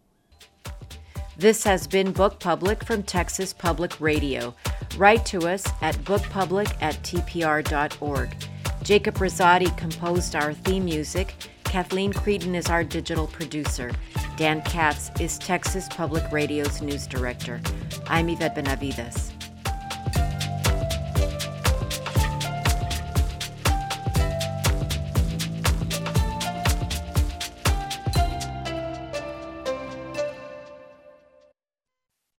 This 1.37 1.63
has 1.65 1.85
been 1.85 2.11
Book 2.11 2.39
Public 2.39 2.83
from 2.83 3.03
Texas 3.03 3.53
Public 3.53 4.01
Radio. 4.01 4.55
Write 4.97 5.27
to 5.27 5.47
us 5.47 5.63
at 5.83 5.95
bookpublic 6.05 6.73
at 6.81 6.95
tpr.org. 7.03 8.35
Jacob 8.81 9.15
Rosati 9.15 9.77
composed 9.77 10.35
our 10.35 10.53
theme 10.53 10.85
music. 10.85 11.35
Kathleen 11.65 12.13
Creedon 12.13 12.55
is 12.55 12.71
our 12.71 12.83
digital 12.83 13.27
producer. 13.27 13.91
Dan 14.37 14.63
Katz 14.63 15.11
is 15.19 15.37
Texas 15.37 15.87
Public 15.89 16.31
Radio's 16.31 16.81
news 16.81 17.05
director. 17.05 17.61
I'm 18.07 18.27
Yvette 18.27 18.55
Benavides. 18.55 19.34